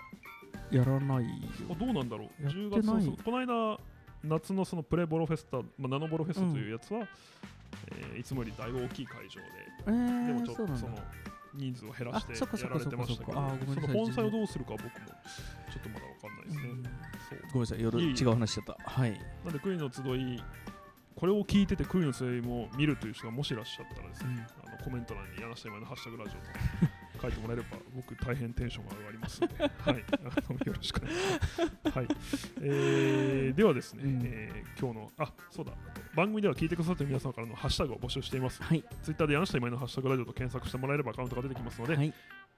[0.72, 1.26] やらない
[1.70, 2.44] あどうなんだろう？
[2.44, 2.82] やって10ない。
[2.82, 3.80] 月のそうこの間
[4.24, 9.48] 夏のそのプレボロフェスタ、まあ、ナノボロフェスタというやつは、えーいつもよりだいぶ大きい会場で、
[9.88, 10.98] えー、でもちょっとその
[11.54, 13.82] 人数を減らしてやかられてましたけどそっかそっかあーごめんなさい。
[13.82, 16.66] その本妻をどうするかは僕もちょっとまだわかんないですね、う
[17.48, 18.90] ごめんなさい、夜違う話しちゃった。
[18.90, 19.22] はい。
[19.44, 20.44] なんでクイの集い
[21.16, 26.91] これを聞いててクイの集いも見るという人がもしいらっしゃったらですね、あのコメント欄に柳下今のハッシュタグラジオと
[27.22, 31.34] 書いてもらえれば僕大変テンションが上がりますので、 はい、あのよろしくお願いし
[31.84, 31.98] ます。
[31.98, 32.08] はい
[32.62, 35.74] えーではですね、うんえー今日のあそうだ
[36.16, 38.62] 番組では聞いてくださっている皆様からのハッシュタグを募集しています。
[38.64, 38.84] はい。
[39.04, 42.14] ツイッターで柳下今井のハッシュタグラジオと検索してもらえればアカウントが出てきますので、はい。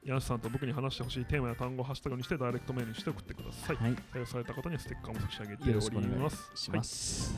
[0.06, 3.76] 柳下さんと僕に話してほしいテーマや単語をハッシュタグにしてダイレクトメールにして送ってください。
[3.78, 3.92] はい。
[4.14, 6.70] 採用された方にはステッカーも差し上げておおります。
[6.72, 6.82] はい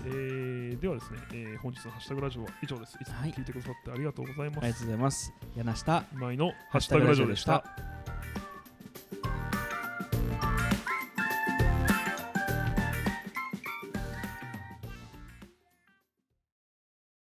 [0.05, 2.97] えーではですね、えー本日のハッシュタグラジオは以上です。
[2.99, 4.57] いつもはい聞いてくださってありがとうございます。
[4.63, 5.33] ありがとうございます。
[5.55, 6.03] 柳下。
[6.13, 7.63] 今井のハッシュタグラジオでした。